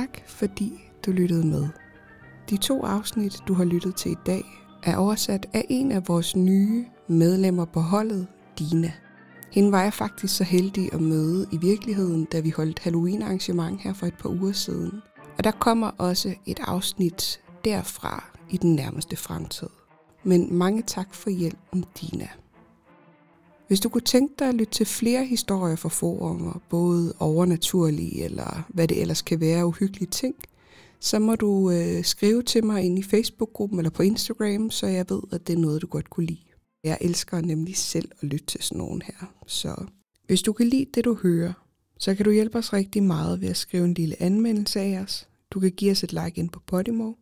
Tak 0.00 0.22
fordi 0.26 0.90
du 1.06 1.10
lyttede 1.10 1.46
med. 1.46 1.68
De 2.50 2.56
to 2.56 2.84
afsnit, 2.84 3.42
du 3.48 3.54
har 3.54 3.64
lyttet 3.64 3.96
til 3.96 4.12
i 4.12 4.16
dag, 4.26 4.44
er 4.82 4.96
oversat 4.96 5.46
af 5.52 5.66
en 5.68 5.92
af 5.92 6.08
vores 6.08 6.36
nye 6.36 6.86
medlemmer 7.08 7.64
på 7.64 7.80
holdet, 7.80 8.26
Dina. 8.58 8.92
Hende 9.52 9.72
var 9.72 9.82
jeg 9.82 9.92
faktisk 9.92 10.36
så 10.36 10.44
heldig 10.44 10.92
at 10.92 11.00
møde 11.00 11.46
i 11.52 11.56
virkeligheden, 11.56 12.24
da 12.24 12.40
vi 12.40 12.50
holdt 12.50 12.78
Halloween-arrangement 12.78 13.80
her 13.80 13.92
for 13.92 14.06
et 14.06 14.14
par 14.14 14.28
uger 14.28 14.52
siden. 14.52 14.92
Og 15.38 15.44
der 15.44 15.50
kommer 15.50 15.90
også 15.98 16.34
et 16.46 16.60
afsnit 16.62 17.40
derfra 17.64 18.24
i 18.50 18.56
den 18.56 18.74
nærmeste 18.74 19.16
fremtid. 19.16 19.68
Men 20.24 20.54
mange 20.54 20.82
tak 20.82 21.14
for 21.14 21.30
hjælpen, 21.30 21.84
Dina. 22.00 22.28
Hvis 23.70 23.80
du 23.80 23.88
kunne 23.88 24.00
tænke 24.00 24.34
dig 24.38 24.48
at 24.48 24.54
lytte 24.54 24.72
til 24.72 24.86
flere 24.86 25.24
historier 25.24 25.76
fra 25.76 25.88
forumer, 25.88 26.60
både 26.68 27.14
overnaturlige 27.18 28.24
eller 28.24 28.68
hvad 28.68 28.88
det 28.88 29.00
ellers 29.00 29.22
kan 29.22 29.40
være 29.40 29.66
uhyggelige 29.66 30.10
ting, 30.10 30.34
så 31.00 31.18
må 31.18 31.36
du 31.36 31.70
øh, 31.70 32.04
skrive 32.04 32.42
til 32.42 32.64
mig 32.64 32.82
ind 32.82 32.98
i 32.98 33.02
Facebook-gruppen 33.02 33.78
eller 33.78 33.90
på 33.90 34.02
Instagram, 34.02 34.70
så 34.70 34.86
jeg 34.86 35.04
ved, 35.08 35.20
at 35.32 35.46
det 35.46 35.52
er 35.52 35.58
noget, 35.58 35.82
du 35.82 35.86
godt 35.86 36.10
kunne 36.10 36.26
lide. 36.26 36.40
Jeg 36.84 36.98
elsker 37.00 37.40
nemlig 37.40 37.76
selv 37.76 38.10
at 38.20 38.28
lytte 38.28 38.46
til 38.46 38.62
sådan 38.62 38.78
nogen 38.78 39.02
her. 39.02 39.34
Så 39.46 39.84
hvis 40.26 40.42
du 40.42 40.52
kan 40.52 40.66
lide 40.66 40.86
det, 40.94 41.04
du 41.04 41.14
hører, 41.14 41.52
så 41.98 42.14
kan 42.14 42.24
du 42.24 42.30
hjælpe 42.30 42.58
os 42.58 42.72
rigtig 42.72 43.02
meget 43.02 43.40
ved 43.40 43.48
at 43.48 43.56
skrive 43.56 43.84
en 43.84 43.94
lille 43.94 44.22
anmeldelse 44.22 44.80
af 44.80 45.00
os. 45.02 45.28
Du 45.50 45.60
kan 45.60 45.70
give 45.70 45.90
os 45.90 46.04
et 46.04 46.12
like 46.12 46.32
ind 46.34 46.50
på 46.50 46.60
Podimo, 46.66 47.12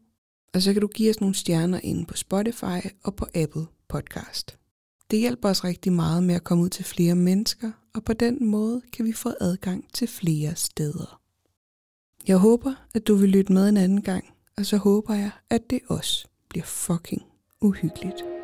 og 0.54 0.62
så 0.62 0.72
kan 0.72 0.82
du 0.82 0.88
give 0.88 1.10
os 1.10 1.20
nogle 1.20 1.34
stjerner 1.34 1.80
inde 1.82 2.06
på 2.06 2.16
Spotify 2.16 2.88
og 3.04 3.16
på 3.16 3.26
Apple 3.34 3.66
Podcast. 3.88 4.58
Det 5.10 5.18
hjælper 5.18 5.48
os 5.48 5.64
rigtig 5.64 5.92
meget 5.92 6.22
med 6.22 6.34
at 6.34 6.44
komme 6.44 6.64
ud 6.64 6.68
til 6.68 6.84
flere 6.84 7.14
mennesker, 7.14 7.70
og 7.94 8.04
på 8.04 8.12
den 8.12 8.46
måde 8.46 8.82
kan 8.92 9.04
vi 9.04 9.12
få 9.12 9.32
adgang 9.40 9.84
til 9.92 10.08
flere 10.08 10.56
steder. 10.56 11.20
Jeg 12.28 12.36
håber, 12.36 12.74
at 12.94 13.06
du 13.06 13.14
vil 13.14 13.28
lytte 13.28 13.52
med 13.52 13.68
en 13.68 13.76
anden 13.76 14.02
gang, 14.02 14.24
og 14.56 14.66
så 14.66 14.76
håber 14.76 15.14
jeg, 15.14 15.30
at 15.50 15.70
det 15.70 15.80
også 15.88 16.28
bliver 16.48 16.64
fucking 16.64 17.22
uhyggeligt. 17.60 18.37